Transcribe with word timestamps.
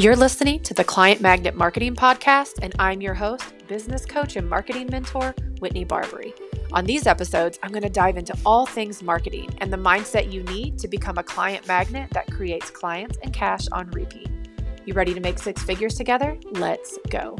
You're 0.00 0.16
listening 0.16 0.62
to 0.62 0.72
the 0.72 0.82
Client 0.82 1.20
Magnet 1.20 1.54
Marketing 1.54 1.94
Podcast, 1.94 2.60
and 2.62 2.74
I'm 2.78 3.02
your 3.02 3.12
host, 3.12 3.52
business 3.68 4.06
coach 4.06 4.36
and 4.36 4.48
marketing 4.48 4.88
mentor, 4.90 5.34
Whitney 5.58 5.84
Barbary. 5.84 6.32
On 6.72 6.86
these 6.86 7.06
episodes, 7.06 7.58
I'm 7.62 7.70
going 7.70 7.82
to 7.82 7.90
dive 7.90 8.16
into 8.16 8.34
all 8.46 8.64
things 8.64 9.02
marketing 9.02 9.54
and 9.58 9.70
the 9.70 9.76
mindset 9.76 10.32
you 10.32 10.42
need 10.44 10.78
to 10.78 10.88
become 10.88 11.18
a 11.18 11.22
client 11.22 11.68
magnet 11.68 12.08
that 12.12 12.32
creates 12.32 12.70
clients 12.70 13.18
and 13.22 13.34
cash 13.34 13.66
on 13.72 13.90
repeat. 13.90 14.30
You 14.86 14.94
ready 14.94 15.12
to 15.12 15.20
make 15.20 15.38
six 15.38 15.62
figures 15.62 15.96
together? 15.96 16.38
Let's 16.52 16.98
go. 17.10 17.36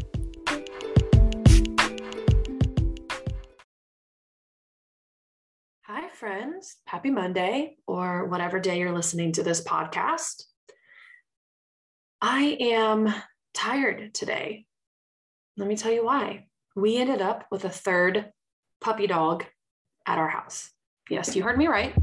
Hi, 5.84 6.10
friends. 6.12 6.76
Happy 6.84 7.08
Monday, 7.08 7.78
or 7.86 8.26
whatever 8.26 8.60
day 8.60 8.78
you're 8.78 8.92
listening 8.92 9.32
to 9.32 9.42
this 9.42 9.64
podcast. 9.64 10.49
I 12.22 12.58
am 12.60 13.14
tired 13.54 14.12
today. 14.12 14.66
Let 15.56 15.68
me 15.68 15.76
tell 15.76 15.92
you 15.92 16.04
why. 16.04 16.48
We 16.76 16.98
ended 16.98 17.22
up 17.22 17.46
with 17.50 17.64
a 17.64 17.70
third 17.70 18.30
puppy 18.80 19.06
dog 19.06 19.44
at 20.06 20.18
our 20.18 20.28
house. 20.28 20.70
Yes, 21.08 21.34
you 21.34 21.42
heard 21.42 21.56
me 21.56 21.66
right. 21.66 21.94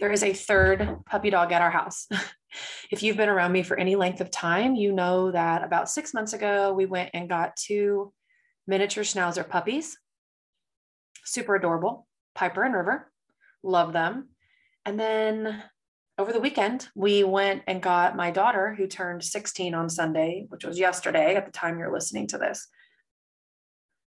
There 0.00 0.10
is 0.10 0.22
a 0.22 0.32
third 0.32 0.96
puppy 1.06 1.28
dog 1.28 1.52
at 1.52 1.60
our 1.60 1.70
house. 1.70 2.08
if 2.90 3.02
you've 3.02 3.18
been 3.18 3.28
around 3.28 3.52
me 3.52 3.62
for 3.62 3.78
any 3.78 3.94
length 3.94 4.22
of 4.22 4.30
time, 4.30 4.74
you 4.74 4.90
know 4.90 5.30
that 5.30 5.62
about 5.62 5.90
six 5.90 6.14
months 6.14 6.32
ago, 6.32 6.72
we 6.72 6.86
went 6.86 7.10
and 7.12 7.28
got 7.28 7.56
two 7.56 8.12
miniature 8.66 9.04
schnauzer 9.04 9.46
puppies. 9.46 9.98
Super 11.24 11.56
adorable, 11.56 12.06
Piper 12.34 12.64
and 12.64 12.74
River. 12.74 13.12
Love 13.62 13.92
them. 13.92 14.30
And 14.86 14.98
then 14.98 15.62
over 16.18 16.32
the 16.32 16.40
weekend, 16.40 16.88
we 16.94 17.24
went 17.24 17.62
and 17.66 17.82
got 17.82 18.16
my 18.16 18.30
daughter, 18.30 18.74
who 18.74 18.86
turned 18.86 19.24
16 19.24 19.74
on 19.74 19.88
Sunday, 19.88 20.44
which 20.48 20.64
was 20.64 20.78
yesterday 20.78 21.36
at 21.36 21.46
the 21.46 21.52
time 21.52 21.78
you're 21.78 21.92
listening 21.92 22.26
to 22.28 22.38
this. 22.38 22.68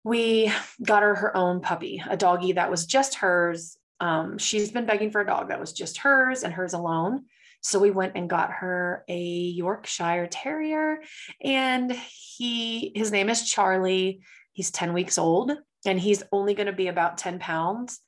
We 0.05 0.53
got 0.83 1.03
her 1.03 1.15
her 1.15 1.37
own 1.37 1.61
puppy, 1.61 2.03
a 2.09 2.17
doggie 2.17 2.53
that 2.53 2.71
was 2.71 2.87
just 2.87 3.17
hers. 3.17 3.77
Um, 4.01 4.39
she's 4.39 4.73
been 4.73 4.87
begging 4.87 5.11
for 5.11 5.21
a 5.21 5.27
dog 5.27 5.49
that 5.49 5.61
was 5.61 5.73
just 5.73 5.99
hers 5.99 6.43
and 6.43 6.53
hers 6.53 6.73
alone. 6.73 7.27
So 7.61 7.79
we 7.79 7.93
went 7.93 8.17
and 8.17 8.29
got 8.29 8.51
her 8.51 9.05
a 9.09 9.21
Yorkshire 9.21 10.27
Terrier, 10.29 11.03
and 11.41 11.93
he 11.93 12.91
his 12.97 13.13
name 13.13 13.29
is 13.29 13.49
Charlie. 13.49 14.23
He's 14.53 14.73
10 14.73 14.93
weeks 14.93 15.19
old, 15.19 15.53
and 15.87 16.01
he's 16.01 16.25
only 16.33 16.55
going 16.55 16.67
to 16.67 16.73
be 16.73 16.89
about 16.89 17.19
10 17.19 17.39
pounds 17.39 18.01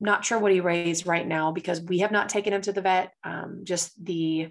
not 0.00 0.24
sure 0.24 0.38
what 0.38 0.52
he 0.52 0.60
weighs 0.60 1.06
right 1.06 1.26
now 1.26 1.52
because 1.52 1.80
we 1.80 1.98
have 1.98 2.12
not 2.12 2.28
taken 2.28 2.52
him 2.52 2.62
to 2.62 2.72
the 2.72 2.82
vet. 2.82 3.12
Um, 3.24 3.60
just 3.64 3.92
the 4.02 4.50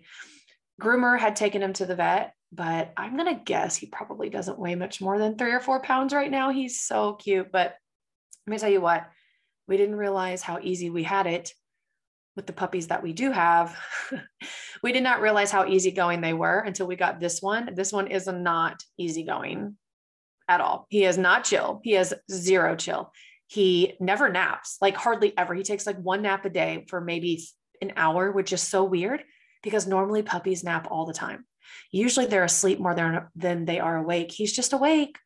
groomer 0.82 1.18
had 1.18 1.36
taken 1.36 1.62
him 1.62 1.74
to 1.74 1.86
the 1.86 1.96
vet, 1.96 2.34
but 2.52 2.94
I'm 2.98 3.18
going 3.18 3.34
to 3.34 3.44
guess 3.44 3.76
he 3.76 3.88
probably 3.88 4.30
doesn't 4.30 4.60
weigh 4.60 4.76
much 4.76 5.02
more 5.02 5.18
than 5.18 5.38
three 5.38 5.52
or 5.52 5.60
four 5.60 5.82
pounds 5.82 6.14
right 6.14 6.32
now. 6.32 6.52
He's 6.52 6.82
so 6.82 7.14
cute. 7.14 7.52
But 7.52 7.76
let 8.46 8.52
me 8.52 8.58
tell 8.58 8.70
you 8.70 8.82
what, 8.82 9.08
we 9.68 9.78
didn't 9.78 9.96
realize 9.96 10.42
how 10.42 10.60
easy 10.62 10.90
we 10.90 11.04
had 11.04 11.28
it 11.28 11.54
with 12.36 12.46
the 12.46 12.54
puppies 12.54 12.88
that 12.88 13.04
we 13.04 13.14
do 13.14 13.32
have. 13.32 13.78
we 14.84 14.92
did 14.92 15.04
not 15.04 15.22
realize 15.22 15.52
how 15.52 15.66
easygoing 15.66 16.22
they 16.22 16.34
were 16.34 16.60
until 16.60 16.88
we 16.88 16.96
got 16.96 17.20
this 17.20 17.42
one. 17.42 17.74
This 17.74 17.92
one 17.92 18.08
is 18.08 18.28
not 18.28 18.82
easygoing 18.98 19.76
at 20.48 20.62
all. 20.62 20.86
He 20.90 21.04
is 21.04 21.18
not 21.18 21.44
chill. 21.44 21.82
He 21.84 21.94
has 21.94 22.14
zero 22.32 22.76
chill. 22.76 23.12
He 23.48 23.96
never 24.00 24.30
naps, 24.30 24.78
like 24.82 24.96
hardly 24.96 25.38
ever. 25.38 25.54
He 25.54 25.64
takes 25.64 25.88
like 25.88 25.98
one 25.98 26.22
nap 26.22 26.46
a 26.46 26.50
day 26.50 26.86
for 26.90 27.00
maybe 27.00 27.44
an 27.82 27.94
hour, 27.96 28.32
which 28.32 28.52
is 28.54 28.62
so 28.62 28.84
weird 28.84 29.24
because 29.64 29.88
normally 29.88 30.22
puppies 30.22 30.64
nap 30.64 30.88
all 30.92 31.06
the 31.06 31.14
time. 31.14 31.46
Usually 31.92 32.26
they're 32.26 32.44
asleep 32.44 32.80
more 32.80 32.94
than, 32.94 33.28
than 33.36 33.66
they 33.66 33.80
are 33.80 33.98
awake. 33.98 34.32
He's 34.32 34.54
just 34.54 34.74
awake 34.74 35.18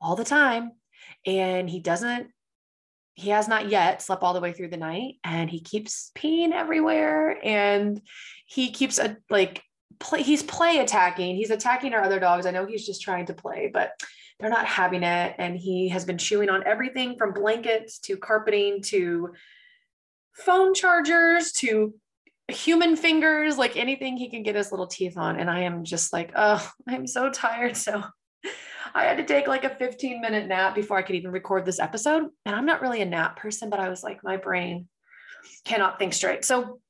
all 0.00 0.16
the 0.16 0.24
time. 0.24 0.72
And 1.26 1.68
he 1.68 1.80
doesn't, 1.80 2.28
he 3.14 3.30
has 3.30 3.48
not 3.48 3.68
yet 3.68 4.02
slept 4.02 4.22
all 4.22 4.34
the 4.34 4.40
way 4.40 4.52
through 4.52 4.68
the 4.68 4.76
night 4.76 5.14
and 5.24 5.48
he 5.48 5.60
keeps 5.60 6.10
peeing 6.14 6.52
everywhere. 6.52 7.38
And 7.42 8.00
he 8.46 8.70
keeps 8.70 8.98
a 8.98 9.16
like 9.30 9.62
play, 9.98 10.22
he's 10.22 10.42
play 10.42 10.78
attacking. 10.78 11.36
He's 11.36 11.50
attacking 11.50 11.94
our 11.94 12.02
other 12.02 12.20
dogs. 12.20 12.46
I 12.46 12.50
know 12.50 12.66
he's 12.66 12.86
just 12.86 13.02
trying 13.02 13.26
to 13.26 13.34
play, 13.34 13.70
but 13.72 13.92
they're 14.38 14.50
not 14.50 14.66
having 14.66 15.02
it. 15.02 15.34
And 15.38 15.56
he 15.56 15.88
has 15.88 16.04
been 16.04 16.18
chewing 16.18 16.50
on 16.50 16.66
everything 16.66 17.16
from 17.16 17.32
blankets 17.32 17.98
to 18.00 18.16
carpeting 18.16 18.82
to 18.84 19.32
phone 20.34 20.74
chargers 20.74 21.52
to 21.52 21.94
human 22.48 22.96
fingers, 22.96 23.58
like 23.58 23.76
anything 23.76 24.16
he 24.16 24.30
can 24.30 24.42
get 24.42 24.54
his 24.54 24.70
little 24.70 24.86
teeth 24.86 25.16
on. 25.16 25.40
And 25.40 25.50
I 25.50 25.60
am 25.60 25.84
just 25.84 26.12
like, 26.12 26.32
oh, 26.36 26.70
I'm 26.88 27.06
so 27.06 27.30
tired. 27.30 27.76
So 27.76 28.02
I 28.94 29.04
had 29.04 29.16
to 29.16 29.24
take 29.24 29.46
like 29.46 29.64
a 29.64 29.74
15 29.74 30.20
minute 30.20 30.46
nap 30.46 30.74
before 30.74 30.96
I 30.96 31.02
could 31.02 31.16
even 31.16 31.30
record 31.30 31.64
this 31.64 31.80
episode. 31.80 32.28
And 32.44 32.54
I'm 32.54 32.66
not 32.66 32.82
really 32.82 33.02
a 33.02 33.06
nap 33.06 33.38
person, 33.38 33.70
but 33.70 33.80
I 33.80 33.88
was 33.88 34.02
like, 34.02 34.22
my 34.22 34.36
brain 34.36 34.88
cannot 35.64 35.98
think 35.98 36.12
straight. 36.12 36.44
So 36.44 36.80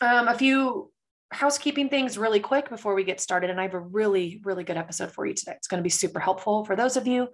um, 0.00 0.28
a 0.28 0.34
few 0.34 0.92
housekeeping 1.30 1.88
things 1.88 2.18
really 2.18 2.40
quick 2.40 2.68
before 2.70 2.94
we 2.94 3.04
get 3.04 3.20
started. 3.20 3.50
And 3.50 3.60
I 3.60 3.64
have 3.64 3.74
a 3.74 3.80
really, 3.80 4.40
really 4.44 4.64
good 4.64 4.76
episode 4.76 5.12
for 5.12 5.26
you 5.26 5.34
today. 5.34 5.52
It's 5.56 5.68
going 5.68 5.78
to 5.78 5.86
be 5.86 5.90
super 5.90 6.20
helpful 6.20 6.64
for 6.64 6.76
those 6.76 6.96
of 6.96 7.06
you 7.06 7.28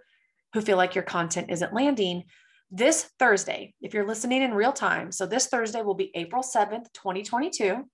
who 0.52 0.60
feel 0.60 0.76
like 0.76 0.94
your 0.94 1.04
content 1.04 1.50
isn't 1.50 1.74
landing. 1.74 2.24
This 2.70 3.10
Thursday, 3.18 3.74
if 3.80 3.94
you're 3.94 4.06
listening 4.06 4.42
in 4.42 4.54
real 4.54 4.72
time, 4.72 5.12
so 5.12 5.26
this 5.26 5.46
Thursday 5.46 5.82
will 5.82 5.94
be 5.94 6.10
April 6.14 6.42
7th, 6.42 6.86
2022. 6.92 7.84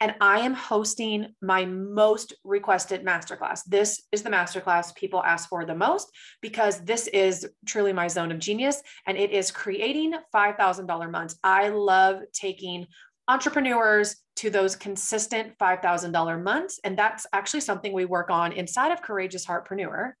And 0.00 0.14
I 0.20 0.40
am 0.40 0.54
hosting 0.54 1.34
my 1.40 1.64
most 1.64 2.34
requested 2.44 3.04
masterclass. 3.04 3.62
This 3.66 4.02
is 4.12 4.22
the 4.22 4.30
masterclass 4.30 4.94
people 4.94 5.22
ask 5.22 5.48
for 5.48 5.64
the 5.64 5.74
most 5.74 6.10
because 6.40 6.80
this 6.84 7.06
is 7.08 7.48
truly 7.66 7.92
my 7.92 8.08
zone 8.08 8.32
of 8.32 8.38
genius 8.38 8.82
and 9.06 9.16
it 9.16 9.30
is 9.30 9.50
creating 9.50 10.14
$5,000 10.34 11.10
months. 11.10 11.38
I 11.42 11.68
love 11.68 12.22
taking 12.32 12.86
entrepreneurs 13.28 14.16
to 14.36 14.50
those 14.50 14.76
consistent 14.76 15.56
$5,000 15.58 16.42
months. 16.42 16.80
And 16.84 16.98
that's 16.98 17.26
actually 17.32 17.60
something 17.60 17.92
we 17.92 18.04
work 18.04 18.30
on 18.30 18.52
inside 18.52 18.92
of 18.92 19.02
Courageous 19.02 19.46
Heartpreneur. 19.46 20.12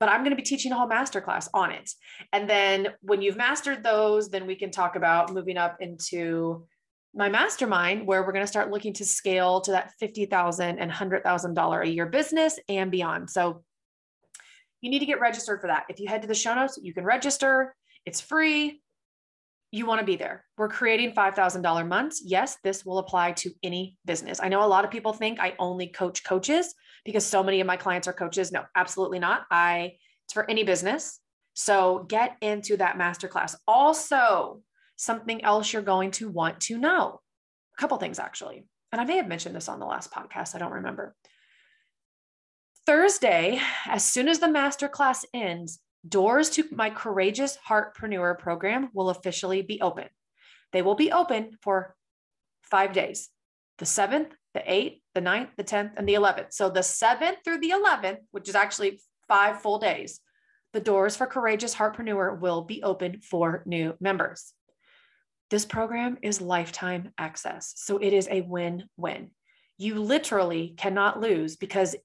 But 0.00 0.08
I'm 0.08 0.20
going 0.20 0.30
to 0.30 0.36
be 0.36 0.42
teaching 0.42 0.72
a 0.72 0.76
whole 0.76 0.88
masterclass 0.88 1.48
on 1.54 1.70
it. 1.70 1.90
And 2.32 2.50
then 2.50 2.88
when 3.00 3.22
you've 3.22 3.36
mastered 3.36 3.82
those, 3.82 4.28
then 4.28 4.46
we 4.46 4.56
can 4.56 4.70
talk 4.70 4.96
about 4.96 5.32
moving 5.32 5.56
up 5.56 5.76
into 5.80 6.66
my 7.14 7.28
mastermind, 7.28 8.06
where 8.06 8.22
we're 8.22 8.32
going 8.32 8.42
to 8.42 8.48
start 8.50 8.72
looking 8.72 8.92
to 8.94 9.04
scale 9.04 9.60
to 9.60 9.70
that 9.70 9.92
$50,000 10.02 10.76
and 10.78 10.90
$100,000 10.90 11.82
a 11.82 11.88
year 11.88 12.06
business 12.06 12.58
and 12.68 12.90
beyond. 12.90 13.30
So 13.30 13.62
you 14.80 14.90
need 14.90 14.98
to 14.98 15.06
get 15.06 15.20
registered 15.20 15.60
for 15.60 15.68
that. 15.68 15.84
If 15.88 16.00
you 16.00 16.08
head 16.08 16.22
to 16.22 16.28
the 16.28 16.34
show 16.34 16.54
notes, 16.54 16.78
you 16.82 16.92
can 16.92 17.04
register. 17.04 17.74
It's 18.04 18.20
free 18.20 18.82
you 19.74 19.86
want 19.86 19.98
to 19.98 20.06
be 20.06 20.14
there. 20.14 20.44
We're 20.56 20.68
creating 20.68 21.14
$5,000 21.14 21.88
months. 21.88 22.22
Yes, 22.24 22.58
this 22.62 22.86
will 22.86 22.98
apply 22.98 23.32
to 23.32 23.50
any 23.64 23.96
business. 24.04 24.38
I 24.40 24.48
know 24.48 24.64
a 24.64 24.68
lot 24.68 24.84
of 24.84 24.90
people 24.92 25.12
think 25.12 25.40
I 25.40 25.54
only 25.58 25.88
coach 25.88 26.22
coaches 26.22 26.74
because 27.04 27.26
so 27.26 27.42
many 27.42 27.60
of 27.60 27.66
my 27.66 27.76
clients 27.76 28.06
are 28.06 28.12
coaches. 28.12 28.52
No, 28.52 28.62
absolutely 28.76 29.18
not. 29.18 29.46
I 29.50 29.94
it's 30.26 30.32
for 30.32 30.48
any 30.48 30.62
business. 30.62 31.18
So 31.54 32.06
get 32.08 32.36
into 32.40 32.76
that 32.76 32.96
masterclass. 32.96 33.56
Also, 33.66 34.62
something 34.96 35.42
else 35.44 35.72
you're 35.72 35.82
going 35.82 36.12
to 36.12 36.28
want 36.28 36.60
to 36.62 36.78
know. 36.78 37.20
A 37.76 37.80
couple 37.80 37.98
things 37.98 38.20
actually. 38.20 38.66
And 38.92 39.00
I 39.00 39.04
may 39.04 39.16
have 39.16 39.26
mentioned 39.26 39.56
this 39.56 39.68
on 39.68 39.80
the 39.80 39.86
last 39.86 40.12
podcast, 40.12 40.54
I 40.54 40.58
don't 40.58 40.70
remember. 40.70 41.16
Thursday, 42.86 43.60
as 43.86 44.04
soon 44.04 44.28
as 44.28 44.38
the 44.38 44.46
masterclass 44.46 45.24
ends, 45.34 45.80
doors 46.06 46.50
to 46.50 46.64
my 46.70 46.90
Courageous 46.90 47.58
Heartpreneur 47.68 48.38
program 48.38 48.90
will 48.92 49.10
officially 49.10 49.62
be 49.62 49.80
open. 49.80 50.08
They 50.72 50.82
will 50.82 50.94
be 50.94 51.12
open 51.12 51.56
for 51.62 51.94
five 52.62 52.92
days 52.92 53.30
the 53.78 53.84
7th, 53.84 54.30
the 54.52 54.60
8th, 54.60 55.00
the 55.14 55.20
9th, 55.20 55.48
the 55.56 55.64
10th, 55.64 55.92
and 55.96 56.08
the 56.08 56.14
11th. 56.14 56.52
So 56.52 56.70
the 56.70 56.80
7th 56.80 57.36
through 57.44 57.58
the 57.58 57.70
11th, 57.70 58.18
which 58.30 58.48
is 58.48 58.54
actually 58.54 59.00
five 59.26 59.60
full 59.60 59.78
days, 59.78 60.20
the 60.72 60.80
doors 60.80 61.16
for 61.16 61.26
Courageous 61.26 61.74
Heartpreneur 61.74 62.38
will 62.38 62.62
be 62.62 62.82
open 62.82 63.20
for 63.20 63.62
new 63.66 63.94
members. 64.00 64.52
This 65.50 65.64
program 65.64 66.18
is 66.22 66.40
lifetime 66.40 67.12
access. 67.18 67.72
So 67.76 67.98
it 67.98 68.12
is 68.12 68.28
a 68.30 68.42
win 68.42 68.84
win. 68.96 69.30
You 69.78 69.96
literally 69.96 70.74
cannot 70.76 71.20
lose 71.20 71.56
because, 71.56 71.96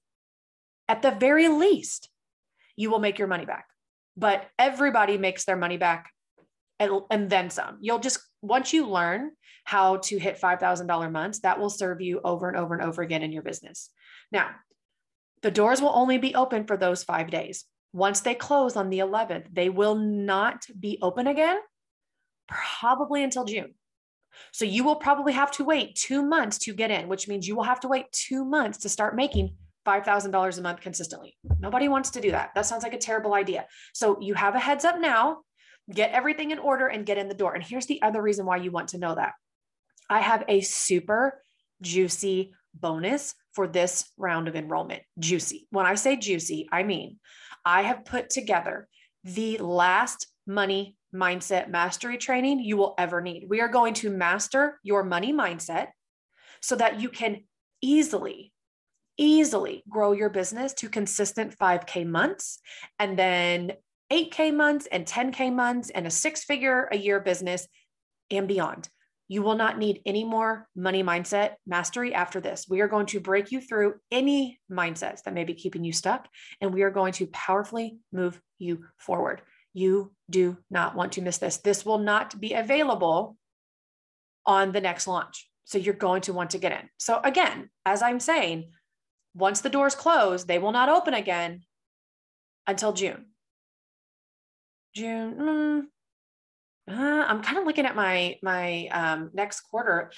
at 0.88 1.02
the 1.02 1.12
very 1.12 1.48
least, 1.48 2.08
you 2.76 2.90
will 2.90 2.98
make 2.98 3.18
your 3.18 3.28
money 3.28 3.44
back 3.44 3.66
but 4.20 4.46
everybody 4.58 5.16
makes 5.16 5.44
their 5.46 5.56
money 5.56 5.78
back 5.78 6.10
and, 6.78 7.00
and 7.10 7.30
then 7.30 7.48
some. 7.48 7.78
You'll 7.80 7.98
just, 7.98 8.20
once 8.42 8.72
you 8.72 8.86
learn 8.86 9.30
how 9.64 9.96
to 9.96 10.18
hit 10.18 10.40
$5,000 10.40 11.10
months, 11.10 11.40
that 11.40 11.58
will 11.58 11.70
serve 11.70 12.02
you 12.02 12.20
over 12.22 12.46
and 12.46 12.56
over 12.56 12.74
and 12.74 12.84
over 12.84 13.00
again 13.00 13.22
in 13.22 13.32
your 13.32 13.42
business. 13.42 13.88
Now, 14.30 14.50
the 15.42 15.50
doors 15.50 15.80
will 15.80 15.92
only 15.94 16.18
be 16.18 16.34
open 16.34 16.66
for 16.66 16.76
those 16.76 17.02
five 17.02 17.30
days. 17.30 17.64
Once 17.94 18.20
they 18.20 18.34
close 18.34 18.76
on 18.76 18.90
the 18.90 18.98
11th, 18.98 19.46
they 19.52 19.70
will 19.70 19.94
not 19.94 20.66
be 20.78 20.98
open 21.00 21.26
again, 21.26 21.56
probably 22.46 23.24
until 23.24 23.46
June. 23.46 23.74
So 24.52 24.66
you 24.66 24.84
will 24.84 24.96
probably 24.96 25.32
have 25.32 25.50
to 25.52 25.64
wait 25.64 25.96
two 25.96 26.22
months 26.22 26.58
to 26.58 26.74
get 26.74 26.90
in, 26.90 27.08
which 27.08 27.26
means 27.26 27.48
you 27.48 27.56
will 27.56 27.62
have 27.62 27.80
to 27.80 27.88
wait 27.88 28.12
two 28.12 28.44
months 28.44 28.78
to 28.78 28.90
start 28.90 29.16
making 29.16 29.56
$5,000 29.86 30.58
a 30.58 30.62
month 30.62 30.80
consistently. 30.80 31.36
Nobody 31.58 31.88
wants 31.88 32.10
to 32.10 32.20
do 32.20 32.30
that. 32.32 32.50
That 32.54 32.66
sounds 32.66 32.82
like 32.82 32.94
a 32.94 32.98
terrible 32.98 33.34
idea. 33.34 33.66
So 33.94 34.18
you 34.20 34.34
have 34.34 34.54
a 34.54 34.60
heads 34.60 34.84
up 34.84 34.98
now, 34.98 35.38
get 35.92 36.12
everything 36.12 36.50
in 36.50 36.58
order 36.58 36.86
and 36.86 37.06
get 37.06 37.18
in 37.18 37.28
the 37.28 37.34
door. 37.34 37.54
And 37.54 37.64
here's 37.64 37.86
the 37.86 38.02
other 38.02 38.20
reason 38.22 38.46
why 38.46 38.56
you 38.58 38.70
want 38.70 38.88
to 38.88 38.98
know 38.98 39.14
that. 39.14 39.32
I 40.08 40.20
have 40.20 40.44
a 40.48 40.60
super 40.60 41.42
juicy 41.80 42.52
bonus 42.74 43.34
for 43.52 43.66
this 43.66 44.10
round 44.16 44.48
of 44.48 44.56
enrollment. 44.56 45.02
Juicy. 45.18 45.66
When 45.70 45.86
I 45.86 45.94
say 45.94 46.16
juicy, 46.16 46.68
I 46.70 46.82
mean 46.82 47.18
I 47.64 47.82
have 47.82 48.04
put 48.04 48.30
together 48.30 48.88
the 49.24 49.58
last 49.58 50.28
money 50.46 50.96
mindset 51.14 51.68
mastery 51.68 52.16
training 52.16 52.60
you 52.60 52.76
will 52.76 52.94
ever 52.98 53.20
need. 53.20 53.46
We 53.48 53.60
are 53.60 53.68
going 53.68 53.94
to 53.94 54.10
master 54.10 54.78
your 54.82 55.02
money 55.02 55.32
mindset 55.32 55.88
so 56.62 56.76
that 56.76 57.00
you 57.00 57.08
can 57.08 57.44
easily, 57.82 58.52
easily 59.20 59.84
grow 59.88 60.12
your 60.12 60.30
business 60.30 60.72
to 60.72 60.88
consistent 60.88 61.56
5K 61.56 62.06
months 62.06 62.58
and 62.98 63.18
then 63.18 63.72
8K 64.10 64.52
months 64.54 64.88
and 64.90 65.06
10K 65.06 65.52
months 65.52 65.90
and 65.90 66.06
a 66.06 66.10
six 66.10 66.42
figure 66.42 66.88
a 66.90 66.96
year 66.96 67.20
business 67.20 67.68
and 68.30 68.48
beyond. 68.48 68.88
You 69.28 69.42
will 69.42 69.54
not 69.54 69.78
need 69.78 70.00
any 70.06 70.24
more 70.24 70.66
money 70.74 71.04
mindset 71.04 71.54
mastery 71.66 72.12
after 72.14 72.40
this. 72.40 72.66
We 72.68 72.80
are 72.80 72.88
going 72.88 73.06
to 73.06 73.20
break 73.20 73.52
you 73.52 73.60
through 73.60 73.94
any 74.10 74.58
mindsets 74.72 75.22
that 75.22 75.34
may 75.34 75.44
be 75.44 75.54
keeping 75.54 75.84
you 75.84 75.92
stuck, 75.92 76.26
and 76.60 76.74
we 76.74 76.82
are 76.82 76.90
going 76.90 77.12
to 77.12 77.28
powerfully 77.28 77.98
move 78.12 78.40
you 78.58 78.86
forward. 78.96 79.42
You 79.72 80.12
do 80.28 80.56
not 80.68 80.96
want 80.96 81.12
to 81.12 81.22
miss 81.22 81.38
this. 81.38 81.58
This 81.58 81.86
will 81.86 81.98
not 81.98 82.40
be 82.40 82.54
available 82.54 83.36
on 84.46 84.72
the 84.72 84.80
next 84.80 85.06
launch. 85.06 85.48
So 85.64 85.78
you're 85.78 85.94
going 85.94 86.22
to 86.22 86.32
want 86.32 86.50
to 86.50 86.58
get 86.58 86.72
in. 86.72 86.88
So, 86.98 87.20
again, 87.22 87.70
as 87.86 88.02
I'm 88.02 88.18
saying, 88.18 88.72
once 89.34 89.60
the 89.60 89.70
doors 89.70 89.94
close, 89.94 90.44
they 90.44 90.58
will 90.58 90.72
not 90.72 90.88
open 90.88 91.14
again 91.14 91.62
until 92.66 92.92
June. 92.92 93.26
June, 94.94 95.34
mm, 95.34 95.82
uh, 96.88 97.24
I'm 97.28 97.42
kind 97.42 97.58
of 97.58 97.64
looking 97.64 97.86
at 97.86 97.94
my 97.94 98.36
my 98.42 98.88
um, 98.88 99.30
next 99.32 99.60
quarter. 99.62 100.10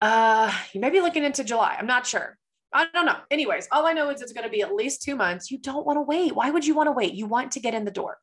Uh, 0.00 0.52
you 0.72 0.80
may 0.80 0.90
be 0.90 1.00
looking 1.00 1.24
into 1.24 1.44
July. 1.44 1.76
I'm 1.78 1.86
not 1.86 2.06
sure. 2.06 2.36
I 2.72 2.86
don't 2.92 3.06
know. 3.06 3.16
Anyways, 3.30 3.68
all 3.70 3.86
I 3.86 3.92
know 3.92 4.10
is 4.10 4.20
it's 4.20 4.32
going 4.32 4.44
to 4.44 4.50
be 4.50 4.62
at 4.62 4.74
least 4.74 5.02
two 5.02 5.14
months. 5.14 5.50
You 5.50 5.58
don't 5.58 5.86
want 5.86 5.96
to 5.96 6.02
wait. 6.02 6.34
Why 6.34 6.50
would 6.50 6.66
you 6.66 6.74
want 6.74 6.88
to 6.88 6.92
wait? 6.92 7.14
You 7.14 7.26
want 7.26 7.52
to 7.52 7.60
get 7.60 7.72
in 7.72 7.84
the 7.84 7.90
door. 7.90 8.18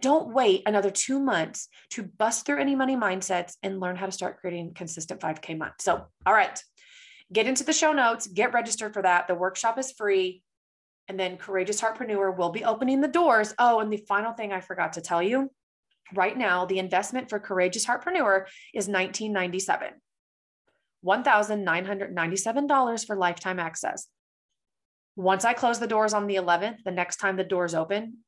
Don't 0.00 0.32
wait 0.32 0.62
another 0.66 0.90
two 0.90 1.18
months 1.18 1.68
to 1.90 2.04
bust 2.04 2.46
through 2.46 2.60
any 2.60 2.76
money 2.76 2.96
mindsets 2.96 3.54
and 3.62 3.80
learn 3.80 3.96
how 3.96 4.06
to 4.06 4.12
start 4.12 4.40
creating 4.40 4.74
consistent 4.74 5.20
5K 5.20 5.58
month. 5.58 5.74
So, 5.80 6.06
all 6.24 6.32
right, 6.32 6.62
get 7.32 7.46
into 7.46 7.64
the 7.64 7.72
show 7.72 7.92
notes, 7.92 8.26
get 8.26 8.52
registered 8.52 8.92
for 8.92 9.02
that. 9.02 9.28
The 9.28 9.34
workshop 9.34 9.78
is 9.78 9.92
free. 9.92 10.42
And 11.08 11.18
then 11.18 11.38
Courageous 11.38 11.80
Heartpreneur 11.80 12.36
will 12.36 12.50
be 12.50 12.64
opening 12.64 13.00
the 13.00 13.08
doors. 13.08 13.54
Oh, 13.58 13.80
and 13.80 13.92
the 13.92 14.04
final 14.08 14.32
thing 14.32 14.52
I 14.52 14.60
forgot 14.60 14.94
to 14.94 15.00
tell 15.00 15.22
you 15.22 15.50
right 16.14 16.36
now, 16.36 16.66
the 16.66 16.78
investment 16.78 17.30
for 17.30 17.38
Courageous 17.38 17.86
Heartpreneur 17.86 18.46
is 18.74 18.88
1997. 18.88 19.92
$1,997 21.04 23.06
for 23.06 23.16
lifetime 23.16 23.60
access. 23.60 24.08
Once 25.16 25.44
I 25.44 25.52
close 25.52 25.78
the 25.78 25.86
doors 25.86 26.12
on 26.12 26.26
the 26.26 26.36
11th, 26.36 26.82
the 26.84 26.90
next 26.90 27.16
time 27.16 27.36
the 27.36 27.44
doors 27.44 27.74
open, 27.74 28.18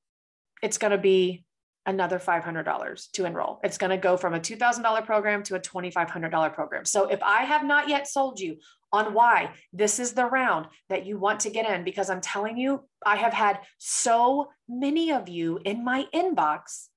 it's 0.63 0.79
going 0.79 0.93
to 0.93 0.99
be 0.99 1.45
another 1.87 2.19
$500 2.19 3.11
to 3.13 3.25
enroll. 3.25 3.61
It's 3.65 3.79
going 3.79 3.91
to 3.91 3.97
go 3.97 4.17
from 4.17 4.35
a 4.35 4.41
$2,000 4.41 5.07
program 5.07 5.43
to 5.45 5.57
a 5.57 5.61
$2,500 5.61 6.55
program. 6.55 6.85
So 6.85 7.09
if 7.09 7.23
I 7.23 7.45
have 7.45 7.65
not 7.65 7.89
yet 7.89 8.07
sold 8.07 8.39
you 8.39 8.59
on 8.93 9.15
why 9.15 9.53
this 9.73 9.99
is 9.99 10.13
the 10.13 10.27
round 10.27 10.67
that 10.89 11.07
you 11.07 11.19
want 11.19 11.41
to 11.41 11.51
get 11.51 11.69
in, 11.69 11.85
because 11.85 12.11
I'm 12.11 12.21
telling 12.21 12.57
you, 12.57 12.85
I 13.05 13.17
have 13.17 13.33
had 13.33 13.61
so 13.79 14.51
many 14.69 15.13
of 15.13 15.29
you 15.29 15.61
in 15.65 15.85
my 15.85 16.07
inbox 16.15 16.89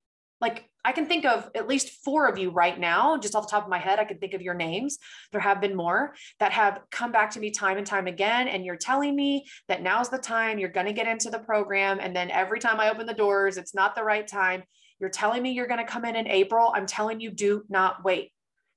like 0.44 0.70
I 0.84 0.92
can 0.92 1.06
think 1.06 1.24
of 1.24 1.50
at 1.56 1.70
least 1.70 2.04
four 2.04 2.28
of 2.28 2.38
you 2.38 2.50
right 2.52 2.78
now, 2.78 3.18
just 3.18 3.34
off 3.34 3.48
the 3.48 3.52
top 3.52 3.64
of 3.64 3.70
my 3.70 3.78
head. 3.78 3.98
I 3.98 4.04
can 4.04 4.18
think 4.18 4.34
of 4.34 4.42
your 4.42 4.54
names. 4.54 4.98
There 5.32 5.40
have 5.40 5.62
been 5.62 5.74
more 5.74 6.16
that 6.42 6.52
have 6.52 6.82
come 6.92 7.14
back 7.14 7.32
to 7.32 7.40
me 7.40 7.50
time 7.50 7.78
and 7.78 7.88
time 7.88 8.08
again. 8.08 8.50
And 8.50 8.66
you're 8.66 8.76
telling 8.76 9.16
me 9.16 9.46
that 9.70 9.82
now's 9.82 10.10
the 10.10 10.18
time 10.18 10.60
you're 10.60 10.68
going 10.68 10.86
to 10.86 10.92
get 10.92 11.08
into 11.08 11.30
the 11.30 11.40
program. 11.40 12.00
And 12.02 12.14
then 12.14 12.30
every 12.30 12.60
time 12.60 12.82
I 12.82 12.90
open 12.90 13.06
the 13.06 13.14
doors, 13.14 13.56
it's 13.56 13.74
not 13.74 13.96
the 13.96 14.04
right 14.04 14.28
time. 14.28 14.64
You're 15.00 15.10
telling 15.10 15.42
me 15.42 15.54
you're 15.54 15.68
going 15.68 15.80
to 15.80 15.90
come 15.90 16.04
in 16.04 16.18
in 16.18 16.28
April. 16.28 16.74
I'm 16.76 16.88
telling 16.88 17.22
you, 17.22 17.32
do 17.32 17.64
not 17.70 18.04
wait 18.04 18.33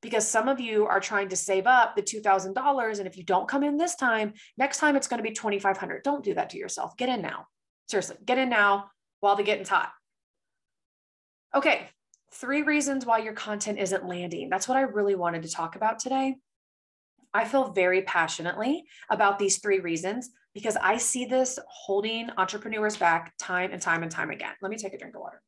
because 0.06 0.26
some 0.26 0.46
of 0.46 0.60
you 0.60 0.86
are 0.86 1.00
trying 1.00 1.28
to 1.30 1.36
save 1.36 1.66
up 1.66 1.96
the 1.96 2.02
$2,000. 2.02 2.98
And 2.98 3.06
if 3.08 3.16
you 3.16 3.24
don't 3.24 3.48
come 3.48 3.64
in 3.64 3.76
this 3.76 3.96
time, 3.96 4.34
next 4.56 4.78
time 4.78 4.94
it's 4.94 5.08
going 5.08 5.18
to 5.18 5.28
be 5.28 5.34
2,500. 5.34 6.04
Don't 6.04 6.24
do 6.24 6.34
that 6.34 6.50
to 6.50 6.58
yourself. 6.58 6.96
Get 6.96 7.08
in 7.08 7.20
now. 7.20 7.46
Seriously, 7.88 8.16
get 8.24 8.38
in 8.38 8.48
now 8.48 8.90
while 9.18 9.34
the 9.34 9.42
getting's 9.42 9.68
hot. 9.68 9.90
Okay, 11.52 11.88
three 12.34 12.62
reasons 12.62 13.04
why 13.04 13.18
your 13.18 13.32
content 13.32 13.80
isn't 13.80 14.06
landing. 14.06 14.48
That's 14.48 14.68
what 14.68 14.78
I 14.78 14.82
really 14.82 15.16
wanted 15.16 15.42
to 15.42 15.50
talk 15.50 15.74
about 15.74 15.98
today. 15.98 16.36
I 17.34 17.44
feel 17.44 17.72
very 17.72 18.02
passionately 18.02 18.84
about 19.10 19.40
these 19.40 19.58
three 19.58 19.80
reasons 19.80 20.30
because 20.54 20.76
I 20.76 20.98
see 20.98 21.24
this 21.24 21.58
holding 21.68 22.30
entrepreneurs 22.36 22.96
back 22.96 23.34
time 23.38 23.72
and 23.72 23.82
time 23.82 24.04
and 24.04 24.12
time 24.12 24.30
again. 24.30 24.52
Let 24.62 24.70
me 24.70 24.78
take 24.78 24.94
a 24.94 24.98
drink 24.98 25.16
of 25.16 25.20
water. 25.20 25.42